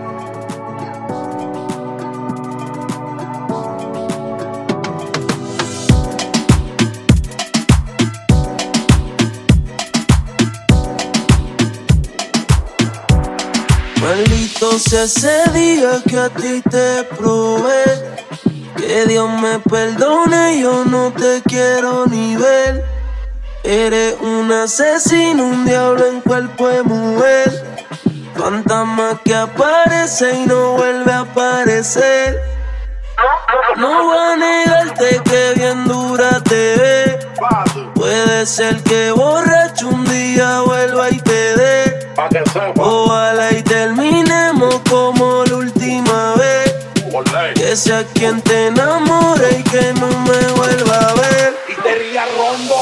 Ese 14.91 15.49
día 15.53 16.01
que 16.09 16.17
a 16.17 16.29
ti 16.29 16.61
te 16.69 17.05
que 18.89 19.05
Dios 19.05 19.29
me 19.39 19.59
perdone, 19.59 20.61
yo 20.61 20.83
no 20.83 21.13
te 21.13 21.43
quiero 21.43 22.07
ni 22.07 22.35
ver. 22.35 22.83
Eres 23.63 24.15
un 24.19 24.51
asesino, 24.51 25.43
un 25.43 25.63
diablo 25.63 26.07
en 26.07 26.21
cuerpo 26.21 26.67
de 26.67 26.81
mujer. 26.81 27.83
Fantasma 28.35 29.21
que 29.23 29.35
aparece 29.35 30.39
y 30.39 30.47
no 30.47 30.71
vuelve 30.71 31.11
a 31.11 31.19
aparecer. 31.19 32.41
No 33.77 34.05
voy 34.05 34.17
a 34.17 34.35
negarte 34.37 35.21
que 35.23 35.53
bien 35.55 35.87
dura 35.87 36.41
te 36.41 36.75
ve. 36.75 37.19
Puede 37.93 38.47
ser 38.47 38.81
que 38.81 39.11
borracho 39.11 39.87
un 39.89 40.03
día 40.05 40.61
vuelva 40.61 41.11
y 41.11 41.19
te 41.19 41.55
dé. 41.55 42.09
Ojalá 42.75 43.51
y 43.51 43.61
terminemos 43.61 44.81
como. 44.89 45.48
Que 47.69 47.75
sea 47.75 48.03
quien 48.15 48.41
te 48.41 48.65
enamore 48.65 49.59
y 49.59 49.61
que 49.61 49.93
no 49.93 50.07
me 50.07 50.39
vuelva 50.53 50.97
a 51.01 51.13
ver. 51.13 51.55
Y 51.69 51.75
te 51.83 51.95
ría 51.99 52.25
rondo. 52.35 52.75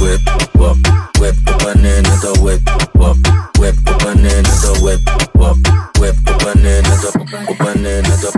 Whip, 0.00 0.20
wop, 0.56 0.78
whip, 1.20 1.36
banana 1.62 2.16
the 2.22 2.32
whip, 2.42 2.60
wop, 2.96 3.18
whip, 3.56 3.76
banana 3.84 4.50
the 4.62 4.80
whip, 4.82 5.00
wop, 5.34 5.58
whip, 6.00 6.16
banana 6.42 6.96
the 7.02 7.12
banana 7.56 8.16
the 8.18 8.30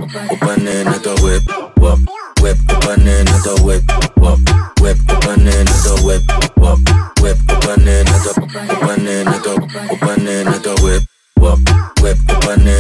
banana 0.43 0.99
the 0.99 1.15
whip, 1.23 1.43
wop, 1.79 2.01
whip, 2.43 2.59
banana 2.85 3.33
the 3.41 3.55
whip, 3.65 3.83
wop, 4.19 4.41
whip, 4.83 4.99
banana 5.25 5.65
the 5.65 5.95
whip, 6.05 6.23
wop, 6.59 6.79
whip, 7.23 7.39
banana 7.65 8.13
the 8.21 8.33
banana 8.85 9.41
the 9.41 9.55
banana 10.03 10.59
the 10.59 10.75
whip, 10.83 11.03
wop, 11.39 11.59
whip, 12.03 12.19
banana 12.27 12.80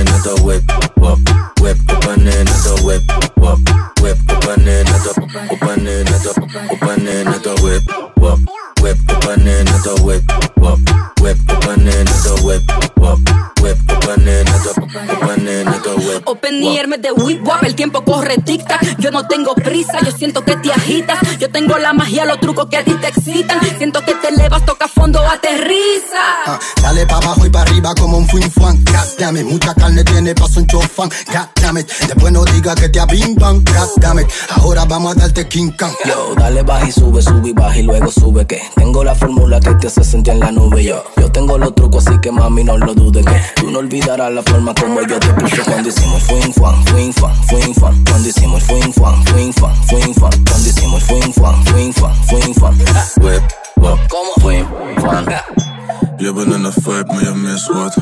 banana 2.60 2.76
the 2.76 2.84
whip, 2.84 3.02
wop, 3.36 3.58
whip, 4.00 4.18
banana 4.26 4.96
the 5.04 5.56
banana 5.60 6.04
the 6.04 6.76
banana 6.80 7.38
the 7.38 7.54
whip, 7.62 8.16
wop. 8.16 8.38
Whip 8.80 8.96
the 9.06 9.14
banana 9.20 9.70
the 9.84 10.00
whip, 10.04 10.24
wop. 10.56 10.78
Whip 11.20 11.36
the 11.46 11.54
banana 11.60 12.04
the 12.04 12.40
whip, 12.44 12.62
wop. 12.96 13.59
Open 16.24 16.60
the 16.60 16.78
air, 16.78 16.88
de 16.88 17.12
whip 17.12 17.46
wap, 17.46 17.64
el 17.64 17.74
tiempo 17.74 18.04
corre 18.04 18.36
tic 18.38 18.66
tac. 18.66 18.80
Yo 18.98 19.10
no 19.10 19.26
tengo 19.26 19.54
prisa, 19.54 19.98
yo 20.04 20.12
siento 20.12 20.44
que 20.44 20.56
te 20.56 20.72
agitas. 20.72 21.18
Yo 21.38 21.50
tengo 21.50 21.78
la 21.78 21.92
magia, 21.92 22.24
los 22.24 22.40
trucos 22.40 22.66
que 22.66 22.76
a 22.76 22.84
ti 22.84 22.92
te 23.00 23.08
excitan. 23.08 23.58
Siento 23.78 24.00
que 24.04 24.14
te 24.14 24.28
elevas, 24.28 24.64
toca 24.64 24.88
fondo, 24.88 25.20
aterriza. 25.20 26.18
Ah, 26.46 26.58
dale 26.82 27.06
pa' 27.06 27.16
abajo 27.16 27.46
y 27.46 27.50
pa' 27.50 27.62
arriba 27.62 27.94
como 27.94 28.18
un 28.18 28.28
fin 28.28 28.50
fan. 28.50 28.82
God 28.84 29.18
damn 29.18 29.36
it, 29.36 29.44
mucha 29.44 29.74
carne 29.74 30.04
tiene 30.04 30.34
paso 30.34 30.60
un 30.60 30.66
chofán. 30.66 31.08
God 31.28 31.48
damn 31.60 31.78
it, 31.78 31.88
después 32.06 32.32
no 32.32 32.44
diga 32.44 32.74
que 32.74 32.88
te 32.88 33.00
abimban. 33.00 33.64
God 33.64 33.88
damn 33.96 34.18
it, 34.20 34.26
ahora 34.56 34.84
vamos 34.84 35.16
a 35.16 35.20
darte 35.20 35.48
King 35.48 35.70
Kong. 35.78 35.92
Yo, 36.04 36.34
dale 36.36 36.62
baja 36.62 36.88
y 36.88 36.92
sube, 36.92 37.22
sube 37.22 37.48
y 37.48 37.52
baja 37.52 37.78
y 37.78 37.82
luego 37.82 38.10
sube 38.10 38.46
que 38.46 38.60
tengo 38.76 39.04
la 39.04 39.14
fórmula 39.14 39.60
que 39.60 39.74
te 39.74 39.86
hace 39.86 40.04
sentir 40.04 40.34
en 40.34 40.40
la 40.40 40.52
nube. 40.52 40.84
Yo, 40.84 41.02
yo 41.16 41.30
tengo 41.32 41.58
los 41.58 41.74
trucos 41.74 42.06
así 42.06 42.18
que 42.20 42.30
mami 42.30 42.64
no 42.64 42.76
lo 42.78 42.94
dudes 42.94 43.24
que 43.24 43.40
tú 43.56 43.70
no 43.70 43.78
olvidarás 43.80 44.32
la 44.32 44.42
forma 44.50 44.74
como 44.74 45.00
yo 45.02 45.18
te 45.18 45.28
puse 45.34 45.62
cuando 45.62 45.88
hicimos 45.88 46.22
fuin 46.24 46.52
fan, 46.52 46.86
fuin 46.86 47.12
fan, 47.12 47.34
fuin 47.48 47.74
fan. 47.74 48.04
Cuando 48.04 48.28
hicimos 48.28 48.62
fuin 48.64 48.92
fan, 48.92 49.24
fuin 49.26 49.52
fan, 49.52 49.74
fuin 49.86 50.14
fan. 50.14 50.30
Cuando 50.44 50.68
hicimos 50.68 51.04
fuin 51.04 51.32
fan, 51.32 51.64
fuin 51.66 51.92
fan, 51.92 52.14
fuin 52.26 52.54
fan. 52.54 52.74
Whip, 53.20 53.42
wop, 53.76 53.98
fuin 54.40 54.66
fan. 55.00 55.79
Je 56.20 56.32
bent 56.32 56.54
in 56.54 56.64
een 56.64 56.72
vibe, 56.72 57.04
maar 57.06 57.22
je 57.22 57.34
mist 57.34 57.66
wat. 57.66 57.96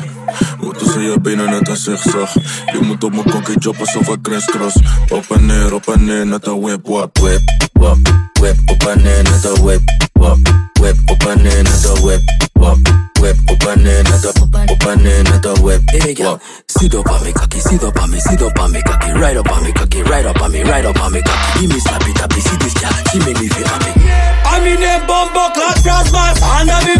Hoe 0.59 0.73
er, 0.73 0.77
tussen 0.77 1.01
je 1.01 1.19
benen 1.19 1.49
net 1.49 1.67
een 1.67 1.77
zigzag. 1.77 2.33
Je 2.73 2.79
moet 2.81 3.03
op 3.03 3.11
mijn 3.11 3.29
kokkie 3.29 3.59
job 3.59 3.79
alsof 3.79 4.07
ik 4.07 4.21
crisscross. 4.21 4.75
Op 5.09 5.25
en 5.29 5.45
neer, 5.45 5.73
op 5.73 5.87
en 5.87 6.05
neer, 6.05 6.25
net 6.25 6.47
een 6.47 6.61
whip, 6.61 6.87
wap. 6.87 7.17
Whip, 7.17 7.41
wop, 7.73 7.97
whip, 8.39 8.57
op 8.65 8.83
en 8.83 9.01
neer, 9.01 9.23
net 9.23 9.43
een 9.43 9.63
whip, 9.63 9.81
wop. 10.13 10.37
Whip, 10.73 10.97
op 11.05 11.25
en 11.25 11.41
neer, 11.41 11.63
net 11.63 11.85
een 11.85 12.01
whip, 12.01 12.21
wop. 12.53 12.77
Whip, 13.19 13.37
op 13.45 13.63
en 13.63 13.81
neer, 13.81 14.03
net 14.03 14.23
een, 14.23 14.69
op 14.69 14.85
en 14.85 15.01
neer, 15.01 15.23
net 15.23 15.45
een 15.45 15.61
whip, 15.61 15.81
girl, 16.13 16.39
sit 16.65 16.93
up 16.93 17.09
on 17.09 17.23
me 17.23 17.31
cocky, 17.31 17.59
sit 17.59 17.83
up 17.83 17.99
on 17.99 18.09
me, 18.09 18.19
sit 18.19 18.41
up 18.41 18.59
on 18.59 18.71
me 18.71 18.81
cocky, 18.81 19.11
right 19.11 19.37
up 19.37 19.49
on 19.51 19.63
me 19.63 19.71
cocky, 19.71 20.01
right 20.01 20.25
up 20.25 20.41
on 20.41 20.51
me, 20.51 20.63
right 20.63 20.85
up 20.85 20.99
on 20.99 21.11
me 21.11 21.21
cocky. 21.21 21.59
Give 21.59 21.73
me 21.73 21.79
snappy 21.79 22.13
tappy, 22.13 22.41
see 22.41 22.57
this 22.57 22.73
girl, 22.73 22.91
she 23.11 23.19
make 23.19 23.39
me 23.39 23.47
feel 23.47 23.67
happy. 23.67 24.38
In 24.59 24.83
a 24.83 24.99
bumper 25.07 25.49
class, 25.55 25.81
cross 25.81 26.11
my 26.11 26.31
under 26.59 26.79
me. 26.85 26.95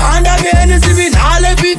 Under 0.00 0.36
me, 0.42 0.50
anything 0.56 0.96
me, 0.96 1.06
all 1.14 1.44
of 1.44 1.62
it. 1.62 1.78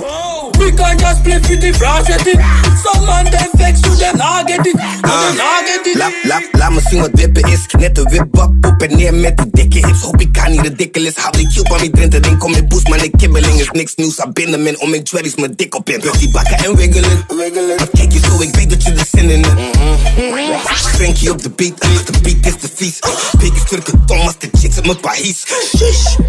We 0.58 0.72
can 0.72 0.98
just 0.98 1.24
play 1.24 1.40
for 1.40 1.56
the 1.56 1.74
flash 1.74 2.10
at 2.10 2.26
it. 2.26 2.40
Some 2.84 3.06
man 3.06 3.26
them 3.26 3.50
vex 3.58 3.82
to 3.82 3.90
them, 3.90 4.18
not 4.18 4.48
get 4.48 4.66
it. 4.66 4.76
No, 4.76 4.82
them 5.10 5.38
not 5.38 5.66
get 5.66 5.88
it. 5.88 5.98
Laat, 5.98 6.14
laat, 6.24 6.44
laat 6.52 6.72
me 6.72 6.82
zien 6.90 7.02
wat 7.02 7.10
wippen 7.14 7.52
is. 7.52 7.66
Net 7.78 7.96
de 7.96 8.04
wip 8.04 8.38
up, 8.38 8.52
op 8.66 8.82
en 8.82 8.98
neer 8.98 9.14
met 9.14 9.38
die 9.38 9.48
dikke 9.52 9.88
hips. 9.88 10.02
Hoop 10.02 10.22
ik 10.22 10.34
kan 10.34 10.52
niet 10.52 10.62
ridiculous. 10.62 11.16
Hou 11.16 11.38
die 11.38 11.48
cube 11.54 11.74
aan 11.74 11.80
die 11.80 11.90
drinten, 11.90 12.22
ding 12.22 12.38
kom 12.38 12.54
in 12.54 12.68
boost, 12.68 12.88
maar 12.88 12.98
de 12.98 13.12
kibbeling 13.18 13.60
is 13.60 13.70
niks 13.72 13.96
nieuws. 13.96 14.18
I 14.18 14.30
binnen 14.34 14.64
men 14.64 14.80
om 14.80 14.90
mijn 14.90 15.04
twerries 15.04 15.36
mijn 15.36 15.54
dik 15.56 15.76
op 15.76 15.90
in. 15.90 16.02
Die 16.20 16.32
bakken 16.32 16.58
en 16.58 16.76
wiggelen. 16.76 17.26
Maar 17.78 17.88
kijk 17.94 18.12
je 18.12 18.20
zo, 18.20 18.42
ik 18.42 18.56
weet 18.56 18.70
dat 18.70 18.84
je 18.84 18.92
er 18.92 19.08
zin 19.12 19.30
in 19.30 19.44
hebt. 19.44 19.78
Frankie 20.98 21.32
op 21.32 21.44
de 21.44 21.50
beat, 21.50 21.82
de 21.82 22.20
beat 22.22 22.46
is 22.46 22.62
de 22.62 22.70
vies. 22.76 23.00
Pik 23.38 23.54
is 23.54 23.64
turken 23.70 24.04
tom 24.06 24.20
als 24.20 24.38
de 24.40 24.50
chicks 24.60 24.78
op 24.78 24.86
mijn 24.86 25.00
país. 25.08 25.46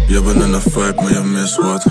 Je 0.07 0.21
bent 0.21 0.43
in 0.43 0.53
een 0.53 0.61
vibe, 0.61 0.93
maar 0.95 1.11
je 1.11 1.19
mist 1.19 1.55
wat. 1.55 1.85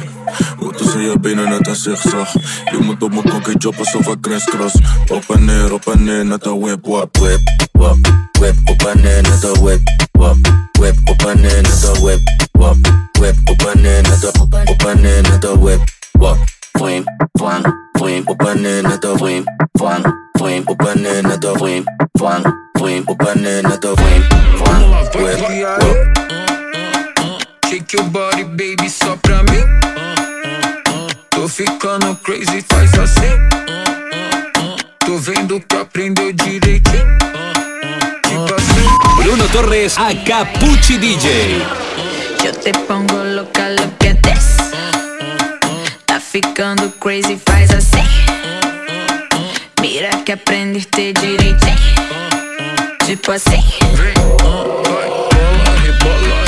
Hoe 0.56 0.70
er 0.72 0.76
tussen 0.76 1.00
je 1.00 1.18
benen 1.20 1.48
net 1.48 1.66
een 1.66 1.74
zigzag. 1.74 2.32
Je 2.70 2.78
moet 2.80 3.02
op 3.02 3.10
mijn 3.10 3.28
kokkie 3.28 3.56
job 3.56 3.78
alsof 3.78 4.06
ik 4.06 4.20
crisscross. 4.20 4.74
Op 5.12 5.24
en 5.28 5.44
neer, 5.44 5.72
op 5.72 5.86
en 5.86 6.04
neer, 6.04 6.24
net 6.24 6.46
een 6.46 6.60
whip, 6.60 6.86
wap. 6.86 7.16
Whip, 7.16 7.40
wop, 7.72 7.96
whip, 8.38 8.54
op 8.64 8.82
en 8.82 9.00
neer, 9.00 9.22
net 9.22 9.42
een 9.42 9.62
whip, 9.62 9.80
wop. 10.12 10.36
Whip, 10.72 10.96
op 11.04 11.26
en 11.26 11.40
neer, 11.40 11.62
net 11.62 11.82
een 11.82 12.02
whip, 12.02 12.20
wop. 12.52 12.76
Whip, 13.12 13.36
op 13.44 13.62
en 13.74 13.80
neer, 13.80 14.02
net 14.02 14.22
een, 14.22 14.40
op 14.68 14.84
en 14.86 15.00
neer, 15.00 15.22
net 15.22 15.44
een 15.44 15.60
whip, 15.60 15.80
wop. 16.12 16.36
Fwim, 16.72 17.04
fwan, 17.32 17.74
fwim, 17.92 18.22
op 18.24 18.46
en 18.46 18.60
neer, 18.60 18.82
net 18.82 19.04
een 19.04 19.16
fwim, 19.18 19.44
fwan, 19.72 20.14
fwim, 20.32 20.62
op 20.64 20.86
en 20.86 21.00
neer, 21.00 21.22
net 21.22 21.44
een 21.44 21.56
fwim, 21.56 21.84
fwan, 22.12 22.54
fwim, 22.72 23.02
op 23.04 23.26
en 23.26 23.40
neer, 23.40 23.62
net 23.62 23.84
een 23.84 23.96
fwim, 23.96 24.22
fwan, 24.56 24.80
whip, 25.12 25.38
wop. 25.80 26.07
Shake 27.88 28.02
your 28.02 28.10
body, 28.10 28.44
baby, 28.44 28.90
só 28.90 29.16
pra 29.16 29.42
mim. 29.44 29.64
Tô 31.30 31.48
ficando 31.48 32.14
crazy, 32.16 32.62
faz 32.68 32.92
assim. 32.98 33.48
Tô 34.98 35.16
vendo 35.16 35.58
que 35.60 35.76
aprendeu 35.76 36.30
direitinho. 36.34 37.18
Tipo 38.26 38.54
assim. 38.54 39.22
Bruno 39.22 39.48
Torres 39.48 39.96
a 39.96 40.14
Capucci 40.14 40.98
DJ. 40.98 41.62
Yo 42.44 42.52
te 42.52 42.72
pongo 42.86 43.24
loca, 43.24 43.70
lo 43.70 43.88
que 43.98 44.12
des. 44.12 44.56
Tá 46.04 46.20
ficando 46.20 46.90
crazy, 47.00 47.40
faz 47.48 47.70
assim. 47.70 48.04
Mira 49.80 50.10
que 50.26 50.32
aprendiste 50.32 51.14
direitinho. 51.14 51.78
Tipo 53.06 53.32
assim. 53.32 53.64
Bola, 56.02 56.47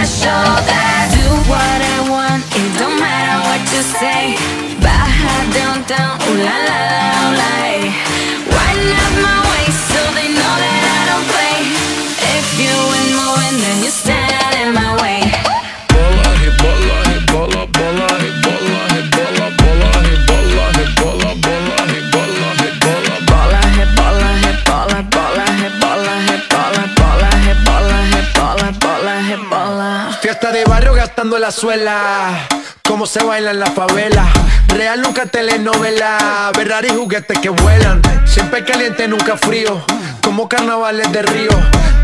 Baja 4.83 5.33
downtown, 5.55 6.13
ooh 6.27 6.37
la 6.45 6.55
la 6.67 6.77
la, 6.91 7.01
ooh 7.21 7.33
like. 7.41 7.89
Up 9.03 9.13
my 9.25 9.37
waist 9.51 9.81
so 9.91 10.01
they 10.17 10.29
know 10.37 10.53
that 10.63 10.83
I 10.95 10.99
don't 11.09 11.25
play. 11.31 11.57
If 12.35 12.45
you 12.61 12.73
win 12.91 13.07
my 13.17 13.27
win, 13.37 13.55
then 13.63 13.77
you 13.83 13.91
stand 13.91 14.53
in 14.61 14.69
my 14.73 14.91
way. 15.01 15.19
Bola, 15.91 16.27
hey, 16.41 16.53
bola, 16.61 16.97
hey, 17.09 17.19
bola, 17.31 17.61
bola, 17.77 18.07
hey, 18.21 18.33
bola, 18.43 18.81
hey, 18.93 19.03
bola, 19.15 19.47
bola, 19.59 19.89
hey, 20.05 20.17
bola, 20.29 20.65
hey, 20.77 20.89
bola, 20.99 21.29
bola, 21.45 21.77
hey, 21.91 22.03
bola, 22.13 22.49
hey, 22.61 22.73
bola. 22.83 23.15
Bola, 23.29 23.59
hey, 23.77 23.87
bola, 23.97 24.29
hey, 24.43 24.55
bola, 24.67 24.99
bola, 25.15 25.45
hey, 25.61 25.71
bola, 25.81 26.15
hey, 26.27 26.39
bola, 26.51 26.83
bola, 26.97 27.29
hey, 27.45 27.57
bola, 27.67 27.99
hey, 28.11 28.25
bola, 28.37 28.67
bola, 28.83 29.13
hey, 29.27 29.39
bola. 29.51 29.89
Fiesta 30.21 30.51
de 30.51 30.63
barrio 30.65 30.93
gastando 30.93 31.37
la 31.37 31.51
suela. 31.51 32.47
Cómo 32.91 33.05
se 33.05 33.23
baila 33.23 33.51
en 33.51 33.59
la 33.61 33.67
favela. 33.67 34.27
Real 34.67 35.01
nunca 35.01 35.25
telenovela. 35.25 36.51
Ferrari 36.53 36.89
juguetes 36.89 37.39
que 37.39 37.47
vuelan. 37.47 38.01
Siempre 38.25 38.65
caliente, 38.65 39.07
nunca 39.07 39.37
frío. 39.37 39.81
Como 40.21 40.49
carnavales 40.49 41.09
de 41.13 41.21
río. 41.21 41.51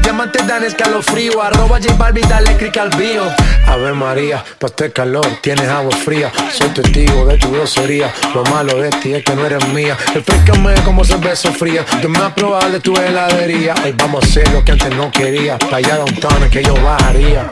Diamantes 0.02 0.48
dan 0.48 0.64
escalofrío. 0.64 1.42
Arroba 1.42 1.80
J 1.82 1.94
Balvin, 1.96 2.26
dale 2.30 2.56
click 2.56 2.78
al 2.78 2.90
bio. 2.92 3.24
Ave 3.68 3.92
María, 3.92 4.42
pa' 4.60 4.68
este 4.68 4.94
calor 4.94 5.28
tienes 5.42 5.68
agua 5.68 5.94
fría. 5.94 6.32
Soy 6.58 6.70
testigo 6.70 7.26
de 7.26 7.38
tu 7.38 7.52
grosería. 7.52 8.10
Lo 8.34 8.46
malo 8.46 8.82
de 8.82 8.90
ti 8.92 9.14
es 9.14 9.26
que 9.26 9.36
no 9.36 9.46
eres 9.46 9.68
mía. 9.68 9.98
Refrescame 10.14 10.74
como 10.86 11.04
cerveza 11.04 11.52
fría. 11.52 11.86
Yo 12.02 12.08
me 12.08 12.20
aprobar 12.20 12.72
de 12.72 12.80
tu 12.80 12.96
heladería. 12.96 13.76
Hoy 13.84 13.94
vamos 13.98 14.24
a 14.24 14.26
hacer 14.26 14.50
lo 14.54 14.64
que 14.64 14.72
antes 14.72 14.96
no 14.96 15.12
quería. 15.12 15.60
Para 15.60 15.78
allá 15.78 15.98
downtown 15.98 16.50
que 16.50 16.64
yo 16.64 16.74
bajaría. 16.82 17.44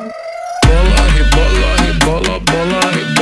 Bola 0.63 1.03
bola 1.36 1.75
bola, 2.05 2.39
bola 2.39 3.14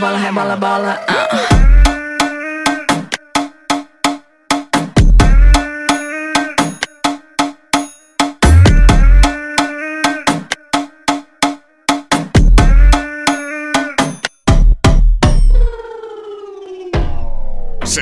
rebola, 0.00 0.18
rebola, 0.18 0.56
bola. 0.56 1.04
Uh. 1.06 1.79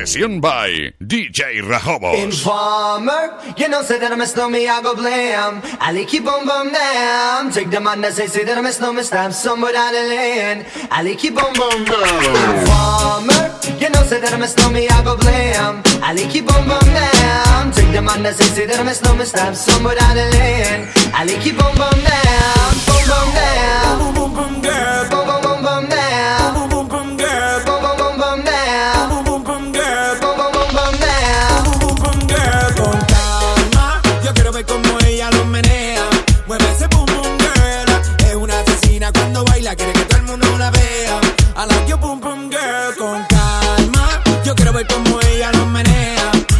Session 0.09 0.41
by 0.41 0.95
DJ 1.05 1.61
Rajobos. 1.61 2.17
Informer, 2.17 3.29
you 3.59 3.69
know, 3.69 3.83
say 3.83 3.99
that 3.99 4.11
I'm 4.11 4.23
a 4.23 4.27
snowman, 4.27 4.67
I 4.67 4.81
go 4.81 4.95
blame. 4.95 5.61
I 5.85 5.93
like 5.93 6.09
keep 6.09 6.27
on 6.27 6.47
bum 6.47 6.73
down. 6.73 7.53
Take 7.53 7.69
the 7.69 7.79
man 7.79 8.01
that 8.01 8.15
say, 8.15 8.27
say 8.27 8.43
that 8.45 8.57
I'm 8.57 8.65
a 8.65 8.73
snowman, 8.73 9.05
stab 9.05 9.35
somewhere 9.35 9.73
down 9.73 9.93
the 9.93 10.01
lane. 10.09 10.65
I 10.91 11.03
like 11.03 11.19
keep 11.19 11.37
on 11.37 11.53
bum 11.53 11.85
down. 11.85 12.25
Informer, 12.57 13.53
you 13.77 13.91
know, 13.91 14.03
say 14.09 14.19
that 14.25 14.33
I'm 14.33 14.41
a 14.41 14.49
snowman, 14.49 14.89
I 14.89 15.05
go 15.05 15.15
blame. 15.15 15.85
I 16.01 16.15
like 16.17 16.31
keep 16.31 16.49
on 16.57 16.67
bum 16.67 16.89
down. 16.89 17.73
Take 17.73 17.93
the 17.93 18.01
man 18.01 18.23
that 18.23 18.37
say, 18.37 18.49
say 18.49 18.65
that 18.65 18.81
I'm 18.81 18.89
a 18.89 18.95
snowman, 18.95 19.27
stab 19.27 19.55
somewhere 19.55 19.95
down 19.95 20.17
the 20.17 20.25
lane. 20.25 20.89
I 21.13 21.29
like 21.29 21.43
keep 21.45 21.61
on 21.63 21.77
bum 21.77 21.93
down, 22.01 22.73
bum 22.89 23.03
bum 23.13 23.29
down. 23.37 23.93
Boom, 24.01 24.15
boom, 24.17 24.31
boom, 24.33 24.63
girl. 24.65 25.18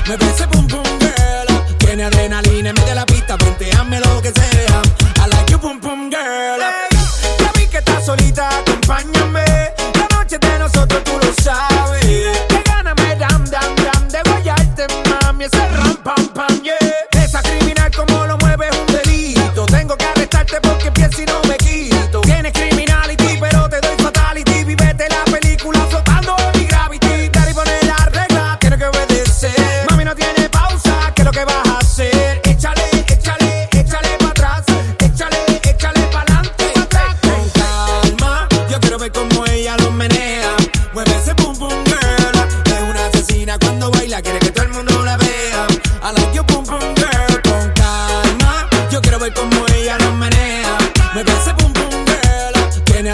Me 0.09 0.17
baisse 0.17 0.47
pour 0.51 0.58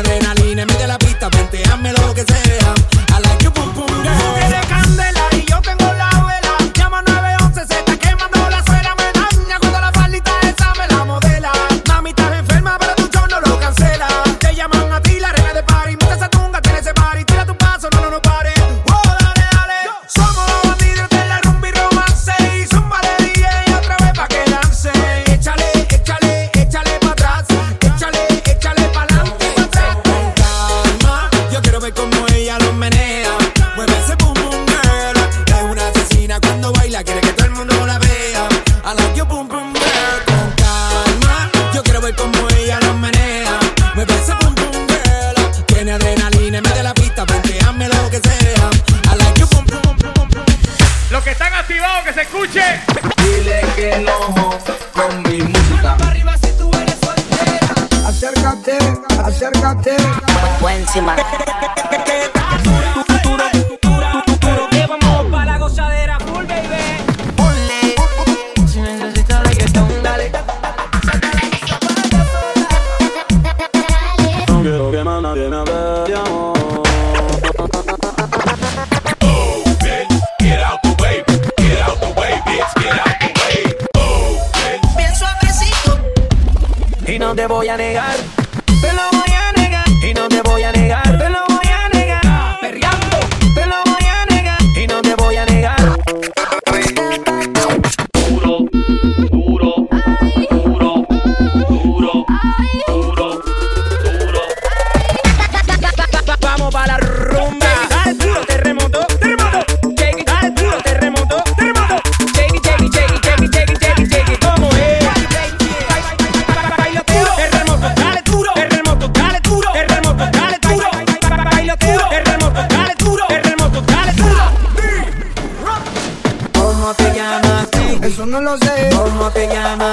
adrenalina, 0.05 0.67
mide 0.67 0.87
la 0.87 0.99
pista, 0.99 1.29
lo 1.93 2.15
que 2.15 2.25
sea. 2.25 2.75
A 3.15 3.21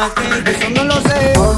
Eso 0.04 0.70
no 0.72 0.84
lo 0.86 0.96
sé. 1.02 1.51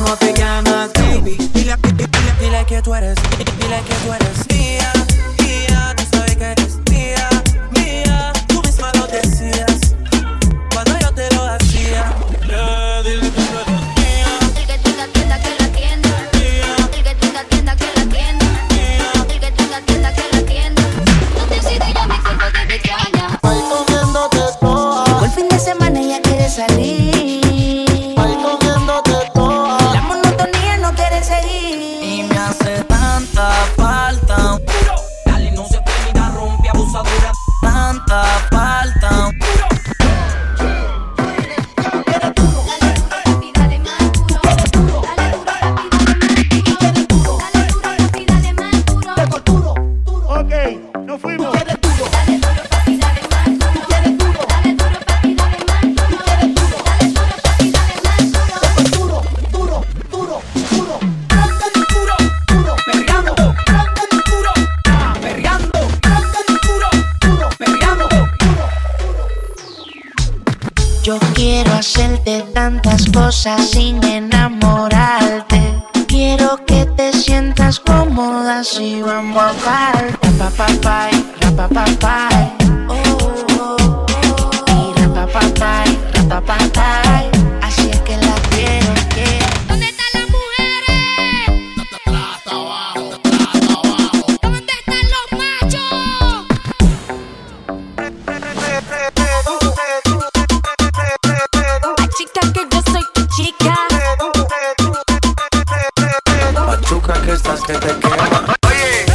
Oye, 108.14 109.06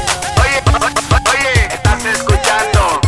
oye, 0.42 0.59
oye, 1.30 1.66
estás 1.72 2.05
escuchando 2.05 3.01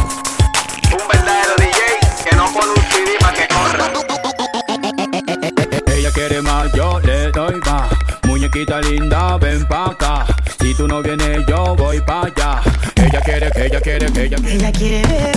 un 0.93 1.09
verdadero 1.09 1.55
DJ 1.59 1.80
que 2.24 2.36
no 2.36 2.45
pone 2.53 2.70
un 2.70 2.82
CD 2.93 3.18
para 3.18 3.34
que 3.34 3.49
corra. 3.49 3.86
Ella 5.93 6.11
quiere 6.12 6.43
más, 6.43 6.72
yo 6.74 7.01
le 7.01 7.32
doy 7.32 7.57
más. 7.66 7.91
Muñequita 8.22 8.80
linda, 8.82 9.36
ven 9.38 9.66
pa' 9.66 9.86
acá. 9.86 10.26
Si 10.61 10.74
tú 10.74 10.86
no 10.86 11.03
vienes, 11.03 11.45
yo 11.49 11.74
voy 11.74 12.01
pa' 12.01 12.26
allá. 12.26 12.61
Ella 12.95 13.20
quiere, 13.22 13.51
ella 13.57 13.80
quiere, 13.80 14.07
ella 14.07 14.36
quiere. 14.36 14.55
Ella 14.55 14.72
quiere 14.72 15.07
ver. 15.09 15.30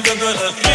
gonna 0.00 0.71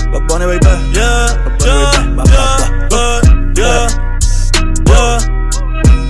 yeah. 0.00 0.10
Bad 0.10 0.26
Bunny, 0.28 0.46
baby. 0.46 0.66
Yeah, 0.92 1.26
yeah, 1.60 1.92
yeah, 2.26 2.88
uh, 2.92 3.20
yeah, 3.56 3.88
yeah, 4.86 5.18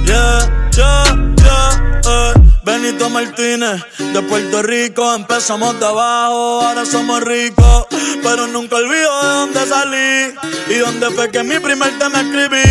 yeah, 0.06 0.40
yeah, 0.76 1.04
yeah, 1.38 2.02
uh. 2.06 2.32
Benito 2.64 3.08
Martínez, 3.10 3.82
de 3.98 4.22
Puerto 4.22 4.62
Rico, 4.62 5.14
empezamos 5.14 5.78
de 5.80 5.86
abajo, 5.86 6.60
ahora 6.62 6.84
somos 6.84 7.22
ricos, 7.22 7.86
pero 8.22 8.46
nunca 8.46 8.76
olvido 8.76 9.22
de 9.22 9.28
dónde 9.28 9.66
salí 9.66 10.34
y 10.68 10.74
dónde 10.78 11.10
fue 11.10 11.30
que 11.30 11.42
mi 11.42 11.58
primer 11.58 11.98
tema 11.98 12.20
escribí. 12.20 12.62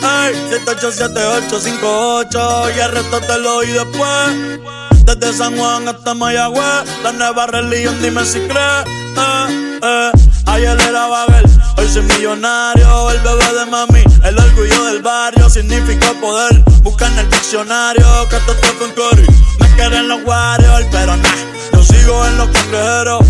Ey, 0.00 0.32
787858 0.50 2.70
y 2.76 2.80
el 2.80 2.92
resto 2.92 3.20
te 3.20 3.38
lo 3.38 3.56
oí 3.56 3.68
después. 3.68 4.60
Desde 5.04 5.32
San 5.32 5.56
Juan 5.56 5.88
hasta 5.88 6.14
Mayagüez, 6.14 6.84
la 7.02 7.12
nueva 7.12 7.46
religión, 7.46 7.96
dime 8.02 8.24
si 8.26 8.40
crees. 8.40 9.07
Eh, 9.16 9.78
eh. 9.82 10.10
Ayer 10.46 10.80
era 10.80 11.06
Babel, 11.06 11.44
hoy 11.76 11.88
soy 11.88 12.02
millonario. 12.02 13.10
El 13.10 13.20
bebé 13.20 13.58
de 13.58 13.66
mami, 13.66 14.02
el 14.24 14.38
orgullo 14.38 14.84
del 14.84 15.02
barrio, 15.02 15.48
significa 15.50 16.12
poder. 16.20 16.64
Busca 16.82 17.06
en 17.06 17.18
el 17.18 17.30
diccionario 17.30 18.06
que 18.28 18.36
esto 18.36 18.52
está 18.52 18.72
con 18.78 18.90
Cory. 18.92 19.26
Me 19.60 19.74
quieren 19.76 20.08
los 20.08 20.24
Warriors, 20.24 20.86
pero 20.90 21.16
nah, 21.16 21.36
yo 21.72 21.82
sigo 21.82 22.26
en 22.26 22.38
los 22.38 22.48
cangrejeros. 22.48 23.20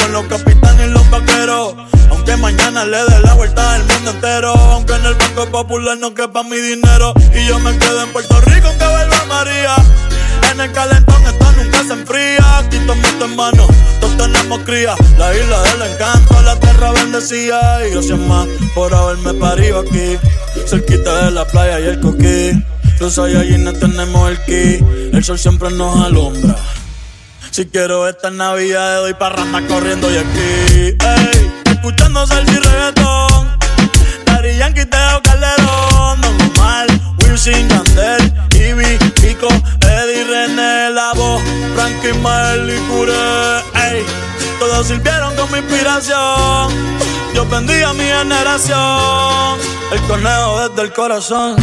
Con 0.00 0.12
los 0.12 0.24
capitanes 0.26 0.88
y 0.88 0.90
los 0.90 1.10
vaqueros. 1.10 1.74
Aunque 2.10 2.36
mañana 2.36 2.84
le 2.84 2.98
dé 3.04 3.20
la 3.20 3.34
vuelta 3.34 3.74
al 3.74 3.84
mundo 3.84 4.10
entero. 4.10 4.54
Aunque 4.54 4.94
en 4.94 5.06
el 5.06 5.14
Banco 5.14 5.46
Popular 5.50 5.96
no 5.98 6.14
quepa 6.14 6.42
mi 6.42 6.56
dinero. 6.56 7.14
Y 7.34 7.46
yo 7.46 7.58
me 7.60 7.76
quedo 7.78 8.02
en 8.02 8.12
Puerto 8.12 8.40
Rico 8.42 8.68
aunque 8.68 8.86
vuelva 8.86 9.24
María. 9.28 9.76
En 10.52 10.60
el 10.60 10.72
calentón 10.72 11.22
esto 11.26 11.52
nunca 11.52 11.84
se 11.84 11.92
enfría. 11.92 12.58
Aquí 12.58 12.78
tomo 12.86 13.08
tu 13.18 13.24
hermano, 13.24 13.66
todos 14.00 14.16
tenemos 14.16 14.60
cría. 14.60 14.94
La 15.18 15.34
isla 15.34 15.62
del 15.62 15.92
encanto, 15.92 16.42
la 16.42 16.58
tierra 16.58 16.92
bendecida. 16.92 17.86
Y 17.86 17.90
gracias 17.92 18.18
más 18.18 18.46
por 18.74 18.94
haberme 18.94 19.34
parido 19.34 19.80
aquí. 19.80 20.18
Cerquita 20.66 21.26
de 21.26 21.30
la 21.30 21.44
playa 21.44 21.80
y 21.80 21.84
el 21.88 22.00
coquí. 22.00 22.52
Los 23.00 23.16
no 23.16 23.72
tenemos 23.72 24.30
el 24.30 24.44
ki. 24.44 24.84
El 25.14 25.24
sol 25.24 25.38
siempre 25.38 25.70
nos 25.70 26.04
alumbra. 26.04 26.54
Si 27.50 27.64
quiero 27.64 28.06
esta 28.06 28.30
Navidad, 28.30 28.98
doy 28.98 29.14
parranda 29.14 29.66
corriendo 29.66 30.10
y 30.12 30.18
aquí. 30.18 30.96
Ey, 31.00 31.50
escuchando 31.64 32.26
salsa 32.26 32.52
y 32.52 32.56
reggaetón. 32.56 33.58
Daddy 34.26 34.56
Yankee, 34.58 34.84
Teo 34.84 35.22
Calderón. 35.24 36.20
Don 36.20 36.40
Omar, 36.42 36.86
Wilson, 37.22 37.68
Yandel, 37.68 38.32
Ivy, 38.54 38.98
Pico, 39.20 39.48
Eddie, 39.80 40.24
René, 40.24 40.90
La 40.90 41.12
Voz, 41.14 41.42
Frankie, 41.74 42.12
Mael 42.20 42.70
y 42.70 42.78
Curé. 42.90 43.60
Ey, 43.74 44.04
todos 44.60 44.86
sirvieron 44.86 45.34
como 45.36 45.56
inspiración. 45.56 46.68
Yo 47.34 47.46
bendiga 47.46 47.90
a 47.90 47.94
mi 47.94 48.04
generación. 48.04 49.58
El 49.90 50.00
conejo 50.02 50.68
desde 50.68 50.82
el 50.82 50.92
corazón. 50.92 51.56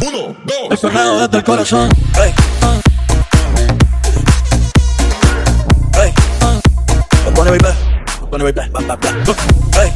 Uno, 0.00 0.36
dos. 0.44 0.70
El 0.70 0.78
conejo 0.80 1.18
desde 1.20 1.36
el 1.36 1.44
corazón. 1.44 1.90
Ey. 2.18 2.34
Ey. 6.02 6.14
Bad 8.26 8.30
Bunny, 8.30 8.52
baby. 8.52 8.70
Bad 8.72 8.72
Bunny, 8.72 8.86
baby. 8.86 8.96
Bla, 8.96 8.96
bla, 8.96 9.24
bla. 9.24 9.82
Ey. 9.82 9.92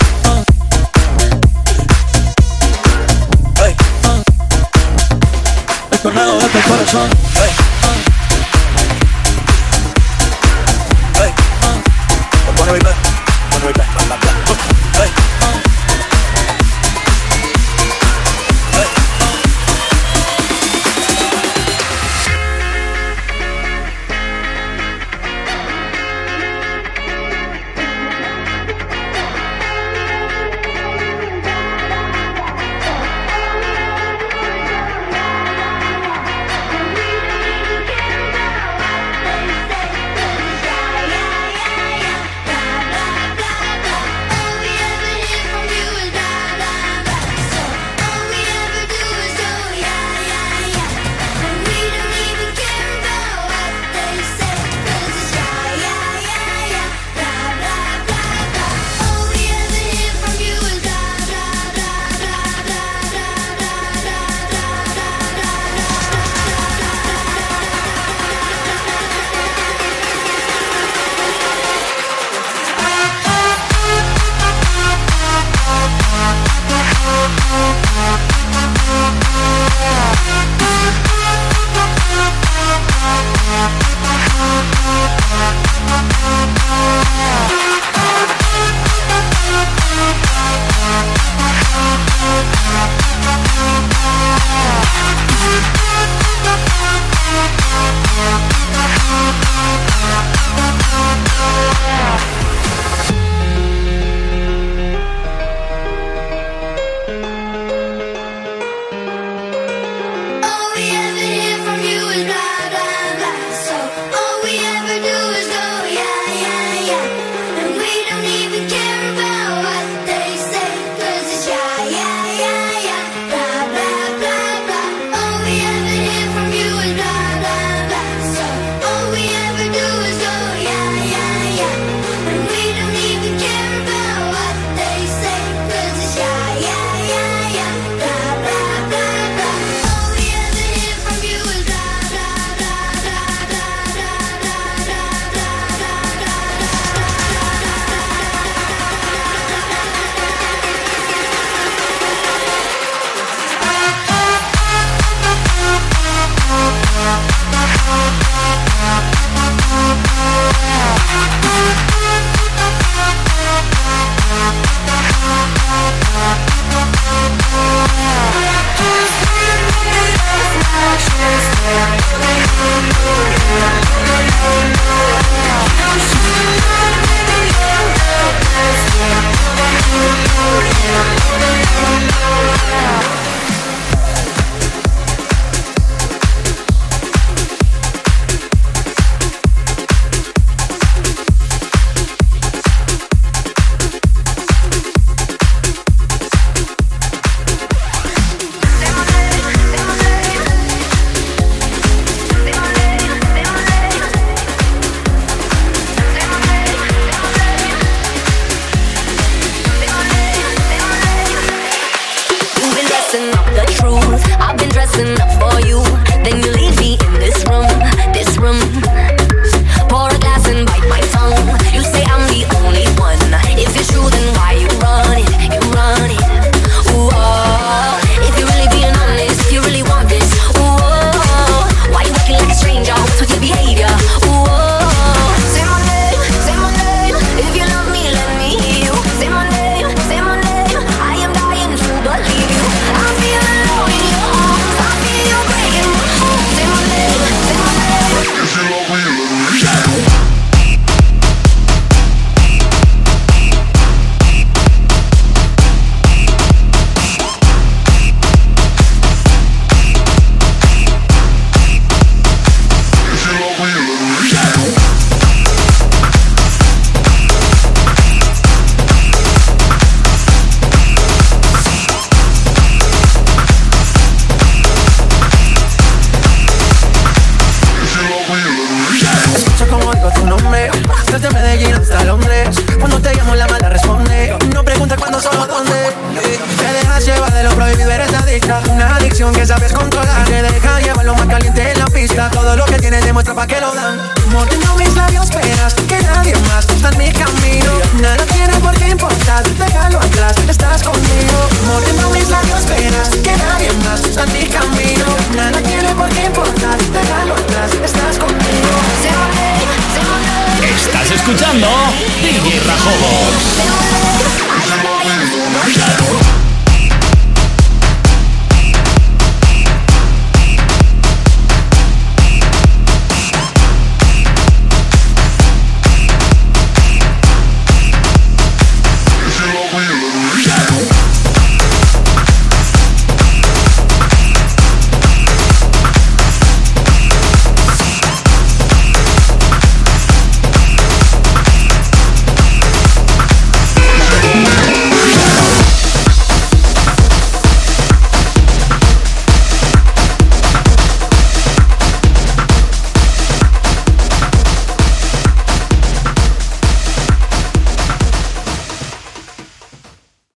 Ey. 3.64 3.76
El 5.91 5.99
conejo 5.99 6.35
desde 6.35 6.59
el 6.59 6.64
corazón. 6.64 7.69